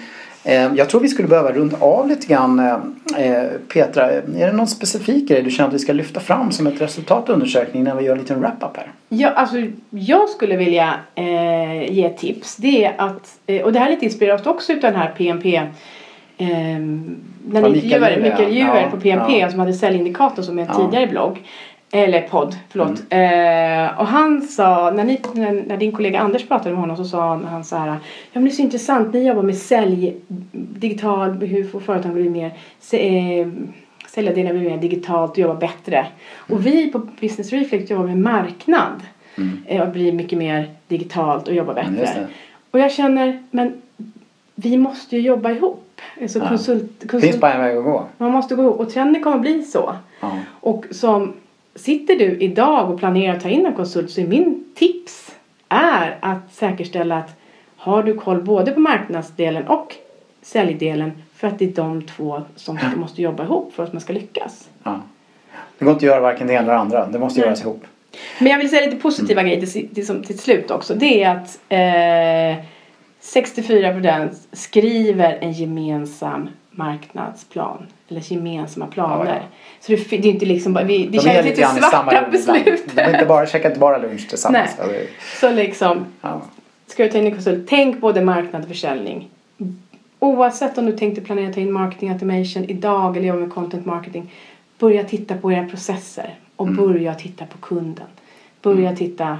Eh, 0.49 0.71
Jag 0.75 0.89
tror 0.89 1.01
vi 1.01 1.07
skulle 1.07 1.27
behöva 1.27 1.51
runda 1.51 1.77
av 1.79 2.07
lite 2.07 2.27
grann. 2.27 2.59
eh, 2.59 3.43
Petra, 3.73 4.11
är 4.11 4.21
det 4.27 4.51
någon 4.51 4.67
specifik 4.67 5.29
grej 5.29 5.41
du 5.41 5.51
känner 5.51 5.67
att 5.67 5.73
vi 5.75 5.79
ska 5.79 5.93
lyfta 5.93 6.19
fram 6.19 6.51
som 6.51 6.67
ett 6.67 6.81
resultat 6.81 7.29
av 7.29 7.35
undersökningen 7.35 7.87
när 7.87 7.95
vi 7.95 8.03
gör 8.05 8.11
en 8.13 8.19
liten 8.19 8.39
wrap-up 8.39 8.77
här? 8.77 8.91
Ja, 9.09 9.29
alltså, 9.29 9.55
jag 9.89 10.29
skulle 10.29 10.55
vilja 10.57 10.93
eh, 11.15 11.91
ge 11.93 12.09
tips. 12.09 12.55
Det 12.55 12.85
är 12.85 12.93
att, 12.97 13.39
eh, 13.47 13.61
och 13.61 13.73
det 13.73 13.79
här 13.79 13.87
är 13.87 13.91
lite 13.91 14.05
inspirerat 14.05 14.47
också 14.47 14.73
utav 14.73 14.91
den 14.91 15.01
här 15.01 15.11
PMP. 15.17 15.55
Eh, 15.55 16.47
när 16.47 17.61
Ja, 17.61 17.67
ni 17.67 17.75
intervjuade 17.75 18.17
Mikael 18.21 18.41
ja. 18.41 18.49
Juver 18.49 18.89
på 18.91 18.97
PMP 18.97 19.39
Ja. 19.39 19.49
som 19.51 19.59
hade 19.59 19.73
säljindikator 19.73 20.43
som 20.43 20.59
är 20.59 20.61
en 20.63 20.67
Ja. 20.73 20.85
Tidigare 20.85 21.07
blogg. 21.07 21.37
Eller 21.91 22.21
podd, 22.21 22.55
förlåt. 22.69 23.03
Eh, 23.09 23.99
och 23.99 24.07
han 24.07 24.41
sa, 24.41 24.91
när, 24.91 25.03
ni, 25.03 25.19
när, 25.33 25.51
när 25.67 25.77
din 25.77 25.91
kollega 25.91 26.19
Anders 26.19 26.47
pratade 26.47 26.69
med 26.69 26.79
honom 26.79 26.97
så 26.97 27.05
sa 27.05 27.29
han, 27.29 27.45
han 27.45 27.63
så 27.63 27.75
här. 27.75 27.87
Ja 27.87 27.95
men 28.33 28.43
det 28.43 28.49
är 28.49 28.53
så 28.53 28.61
intressant, 28.61 29.13
ni 29.13 29.27
jobbar 29.27 29.41
med 29.43 29.57
sälj, 29.57 30.15
digital, 30.51 31.31
hur 31.31 31.63
får 31.63 31.79
företagen 31.79 32.13
bli 32.13 32.29
mer, 32.29 32.51
eh, 32.91 33.47
säljardelar 34.07 34.53
bli 34.53 34.69
mer 34.69 34.77
digitalt 34.77 35.31
och 35.31 35.37
jobba 35.37 35.55
bättre. 35.55 36.07
Och 36.37 36.65
vi 36.65 36.91
på 36.91 36.99
Business 37.21 37.51
Reflect 37.51 37.89
jobbar 37.89 38.05
med 38.05 38.17
marknad. 38.17 39.01
Mm. 39.37 39.59
Eh, 39.67 39.81
och 39.81 39.89
blir 39.89 40.11
mycket 40.11 40.37
mer 40.37 40.69
digitalt 40.87 41.47
och 41.47 41.53
jobba 41.53 41.71
Mm, 41.71 41.95
bättre. 41.95 42.27
Och 42.71 42.79
jag 42.79 42.91
känner, 42.91 43.43
men 43.51 43.81
vi 44.55 44.77
måste 44.77 45.15
ju 45.15 45.21
jobba 45.21 45.51
ihop. 45.51 46.01
Alltså 46.21 46.39
Ja. 46.39 46.47
konsult, 46.49 46.99
konsult, 46.99 47.23
finns 47.23 47.39
bara 47.41 47.53
en 47.53 47.61
väg 47.61 47.77
att 47.77 47.83
gå. 47.83 48.05
man 48.17 48.31
måste 48.31 48.55
gå 48.55 48.63
ihop 48.63 48.79
och 48.79 48.89
trenden 48.93 49.23
kommer 49.23 49.39
bli 49.39 49.63
så. 49.63 49.95
Ja. 50.19 50.31
Och 50.59 50.85
som 50.91 51.33
sitter 51.79 52.15
du 52.15 52.37
idag 52.39 52.91
och 52.91 52.99
planerar 52.99 53.35
att 53.35 53.43
ta 53.43 53.49
in 53.49 53.65
en 53.65 53.73
konsult 53.73 54.11
så 54.11 54.21
är 54.21 54.27
min 54.27 54.63
tips 54.75 55.35
är 55.69 56.17
att 56.21 56.53
säkerställa 56.53 57.17
att 57.17 57.35
har 57.77 58.03
du 58.03 58.13
koll 58.13 58.43
både 58.43 58.71
på 58.71 58.79
marknadsdelen 58.79 59.67
och 59.67 59.95
säljdelen 60.41 61.11
för 61.35 61.47
att 61.47 61.59
det 61.59 61.65
är 61.65 61.73
de 61.73 62.01
två 62.01 62.41
som 62.55 62.79
måste 62.95 63.21
jobba 63.21 63.43
ihop 63.43 63.73
för 63.73 63.83
att 63.83 63.93
man 63.93 64.01
ska 64.01 64.13
lyckas. 64.13 64.69
Ja. 64.83 65.01
Det 65.77 65.85
går 65.85 65.91
inte 65.91 66.05
att 66.05 66.09
göra 66.09 66.21
varken 66.21 66.47
det 66.47 66.53
ena 66.53 66.61
eller 66.61 66.73
det 66.73 66.79
andra. 66.79 67.07
Det 67.07 67.19
måste 67.19 67.39
Nej. 67.39 67.47
göras 67.47 67.61
ihop. 67.61 67.83
Men 68.39 68.51
jag 68.51 68.57
vill 68.57 68.69
säga 68.69 68.85
lite 68.85 69.01
positiva 69.01 69.43
grejer 69.43 69.65
till, 69.65 69.95
till, 69.95 70.23
till 70.23 70.39
slut 70.39 70.71
också. 70.71 70.95
Det 70.95 71.23
är 71.23 71.35
att 71.35 71.59
eh, 71.69 72.65
64% 73.21 74.29
skriver 74.51 75.37
en 75.41 75.51
gemensam 75.51 76.49
marknadsplan. 76.71 77.87
Eller 78.09 78.31
gemensamma 78.33 78.87
planer. 78.87 79.25
Ja, 79.25 79.31
ja. 79.35 79.41
Så 79.81 79.91
det, 79.91 80.17
det 80.17 80.27
är 80.29 80.31
inte 80.33 80.45
liksom 80.45 80.73
bara, 80.73 80.83
vi, 80.83 81.05
det 81.05 81.17
De 81.17 81.23
känns 81.23 81.45
lite 81.45 81.67
svarta 81.67 82.27
beslut. 82.31 82.83
De 82.95 83.01
är 83.01 83.13
inte 83.13 83.25
bara, 83.25 83.45
käkar 83.47 83.69
inte 83.69 83.79
bara 83.79 83.97
lunch 83.97 84.29
tillsammans. 84.29 84.71
Nej. 84.87 85.09
Så 85.41 85.51
liksom, 85.51 86.05
Ja. 86.21 86.41
ska 86.87 87.03
du 87.03 87.09
ta 87.09 87.17
in 87.17 87.25
en 87.25 87.31
konsult, 87.31 87.67
tänk 87.69 88.01
både 88.01 88.21
marknad 88.21 88.61
och 88.61 88.67
försäljning. 88.67 89.29
Oavsett 90.19 90.77
om 90.77 90.85
du 90.85 90.97
tänkte 90.97 91.21
planera 91.21 91.47
att 91.47 91.53
ta 91.53 91.59
in 91.61 91.71
marketing 91.71 92.09
automation 92.09 92.65
idag 92.65 93.17
eller 93.17 93.27
jobba 93.27 93.39
med 93.39 93.51
content 93.53 93.85
marketing. 93.85 94.31
Börja 94.79 95.03
titta 95.03 95.35
på 95.37 95.51
era 95.51 95.65
processer 95.65 96.35
och 96.55 96.67
Mm. 96.67 96.77
börja 96.87 97.13
titta 97.15 97.45
på 97.45 97.57
kunden. 97.57 98.05
Börja 98.61 98.95
titta 98.95 99.37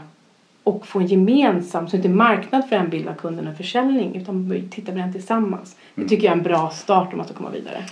och 0.69 0.87
få 0.87 0.99
en 0.99 1.05
gemensam, 1.07 1.87
så 1.87 1.95
inte 1.95 2.09
marknad 2.09 2.69
för 2.69 2.75
en 2.75 2.89
bild 2.89 3.07
av 3.07 3.13
kunden 3.13 3.47
och 3.47 3.57
försäljning 3.57 4.15
utan 4.15 4.63
titta 4.71 4.91
på 4.91 4.97
den 4.97 5.13
tillsammans. 5.13 5.75
Det 5.95 6.01
Mm. 6.01 6.09
tycker 6.09 6.23
jag 6.25 6.31
är 6.33 6.37
en 6.37 6.43
bra 6.43 6.69
start 6.69 7.07
om 7.11 7.17
man 7.17 7.25
ska 7.25 7.35
komma 7.35 7.49
vidare. 7.49 7.83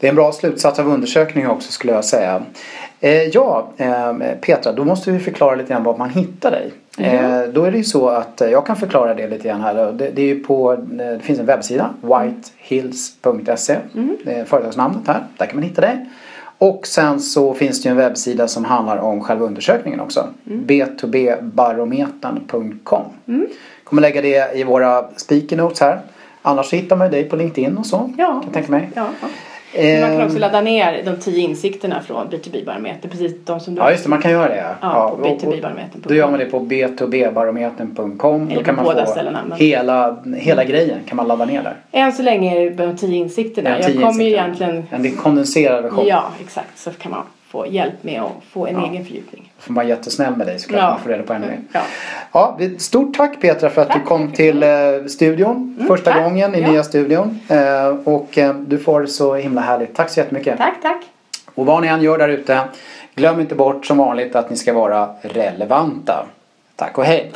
Det 0.00 0.06
är 0.06 0.08
en 0.10 0.16
bra 0.16 0.32
slutsats 0.32 0.78
av 0.78 0.88
undersökningen 0.88 1.50
också 1.50 1.72
skulle 1.72 1.92
jag 1.92 2.04
säga. 2.04 2.42
Eh, 3.00 3.12
ja, 3.22 3.68
eh, 3.76 4.12
Petra, 4.40 4.72
då 4.72 4.84
måste 4.84 5.10
vi 5.10 5.18
förklara 5.18 5.54
lite 5.54 5.72
grann 5.72 5.82
var 5.82 5.96
man 5.96 6.10
hittar 6.10 6.50
dig. 6.50 6.72
Eh, 6.98 7.42
då 7.52 7.64
är 7.64 7.70
det 7.70 7.76
ju 7.78 7.84
så 7.84 8.08
att 8.08 8.40
eh, 8.40 8.48
jag 8.48 8.66
kan 8.66 8.76
förklara 8.76 9.14
det 9.14 9.28
lite 9.28 9.48
grann 9.48 9.60
här. 9.60 9.92
Det, 9.92 10.10
det 10.14 10.30
är 10.30 10.34
på, 10.34 10.72
eh, 10.72 10.78
det 10.96 11.20
finns 11.22 11.38
en 11.38 11.46
webbsida, 11.46 11.90
whitehills.se. 12.02 13.76
Är 14.26 14.44
företagsnamnet 14.44 15.06
här, 15.06 15.24
där 15.36 15.46
kan 15.46 15.56
man 15.56 15.62
hitta 15.62 15.80
dig. 15.80 16.06
Och 16.60 16.86
sen 16.86 17.20
så 17.20 17.54
finns 17.54 17.82
det 17.82 17.88
ju 17.88 17.90
en 17.90 17.96
webbsida 17.96 18.48
som 18.48 18.64
handlar 18.64 18.96
om 18.96 19.20
själva 19.20 19.46
undersökningen 19.46 20.00
också. 20.00 20.28
b2bbarometern.com 20.44 23.04
Kommer 23.84 24.02
lägga 24.02 24.22
det 24.22 24.58
i 24.58 24.64
våra 24.64 25.04
speaker 25.16 25.56
notes 25.56 25.80
här. 25.80 26.00
Annars 26.42 26.72
hittar 26.72 26.96
man 26.96 27.06
ju 27.06 27.10
dig 27.10 27.24
på 27.24 27.36
LinkedIn 27.36 27.78
och 27.78 27.86
så. 27.86 28.12
Ja. 28.18 28.26
Kan 28.26 28.42
jag 28.44 28.52
tänka 28.52 28.72
mig. 28.72 28.90
Ja, 28.94 29.06
ja. 29.22 29.28
Men 29.76 30.00
man 30.00 30.10
kan 30.10 30.22
också 30.24 30.36
Ehm, 30.36 30.40
ladda 30.40 30.60
ner 30.60 31.02
de 31.04 31.16
tio 31.16 31.40
insikterna 31.40 32.02
från 32.02 32.28
B2B-barometer. 32.30 33.08
Precis 33.08 33.32
de 33.44 33.60
som 33.60 33.74
du 33.74 33.80
Ja 33.80 33.90
just 33.90 34.02
det, 34.04 34.10
man 34.10 34.22
kan 34.22 34.30
göra 34.30 34.48
det. 34.48 34.64
Ja, 34.80 35.08
på 35.10 35.22
och- 35.22 35.26
B2B-barometern. 35.26 36.02
Då 36.08 36.14
gör 36.14 36.30
man 36.30 36.38
det 36.40 36.46
på 36.46 36.60
b2bbarometern.com. 36.60 38.42
Eller 38.46 38.56
Då 38.56 38.62
kan 38.64 38.76
på 38.76 38.82
man 38.82 38.94
båda 38.94 39.06
ställena, 39.06 39.40
men- 39.48 39.58
hela, 39.58 40.16
hela 40.36 40.64
grejen 40.64 40.98
kan 41.06 41.16
man 41.16 41.28
ladda 41.28 41.44
ner 41.44 41.62
där. 41.62 41.76
Än 41.92 42.12
så 42.12 42.22
länge 42.22 42.56
är 42.56 42.70
det 42.70 42.86
de 42.86 42.96
tio 42.96 43.16
insikterna. 43.16 43.70
Ja, 43.70 43.76
jag 43.76 43.86
tio 43.86 44.00
kommer 44.02 44.24
ju 44.24 44.30
egentligen... 44.30 44.84
En 44.90 45.16
kondenserad 45.16 45.82
version. 45.82 46.06
Ja, 46.06 46.24
exakt. 46.40 46.78
Så 46.78 46.90
kan 46.90 47.10
man 47.10 47.22
få 47.50 47.66
hjälp 47.66 47.94
med 48.02 48.22
att 48.22 48.30
få 48.50 48.66
en 48.66 48.74
Ja. 48.74 48.90
egen 48.90 49.04
fördjupning. 49.04 49.52
Får 49.58 49.72
man 49.72 49.88
jättesnäll 49.88 50.36
med 50.36 50.46
dig 50.46 50.58
så 50.58 50.68
kan 50.70 50.78
Ja. 50.78 50.90
man 50.90 51.00
få 51.00 51.08
reda 51.08 51.22
på 51.22 51.32
ännu 51.32 51.46
mer. 51.46 51.58
Ja. 51.72 51.80
Ja, 52.32 52.58
stort 52.78 53.16
tack 53.16 53.40
Petra 53.40 53.70
för 53.70 53.82
att 53.82 53.88
du 53.88 53.94
Tack. 53.94 54.04
kom 54.04 54.32
till 54.32 54.62
eh, 54.62 54.68
studion 55.08 55.84
första 55.88 56.12
tack. 56.12 56.22
gången 56.24 56.54
i 56.54 56.60
Ja. 56.60 56.70
nya 56.70 56.82
studion. 56.82 57.40
Eh, 57.48 57.86
och 58.04 58.38
eh, 58.38 58.54
du 58.54 58.78
får 58.78 59.06
så 59.06 59.34
himla 59.34 59.60
härligt. 59.60 59.94
Tack 59.94 60.10
så 60.10 60.20
jättemycket. 60.20 60.58
Tack, 60.58 60.74
tack. 60.82 61.02
Och 61.54 61.66
vad 61.66 61.82
ni 61.82 61.88
än 61.88 62.02
gör 62.02 62.18
där 62.18 62.28
ute, 62.28 62.60
glöm 63.14 63.40
inte 63.40 63.54
bort 63.54 63.86
som 63.86 63.98
vanligt 63.98 64.36
att 64.36 64.50
ni 64.50 64.56
ska 64.56 64.72
vara 64.72 65.08
relevanta. 65.22 66.26
Tack 66.76 66.98
och 66.98 67.04
hej! 67.04 67.32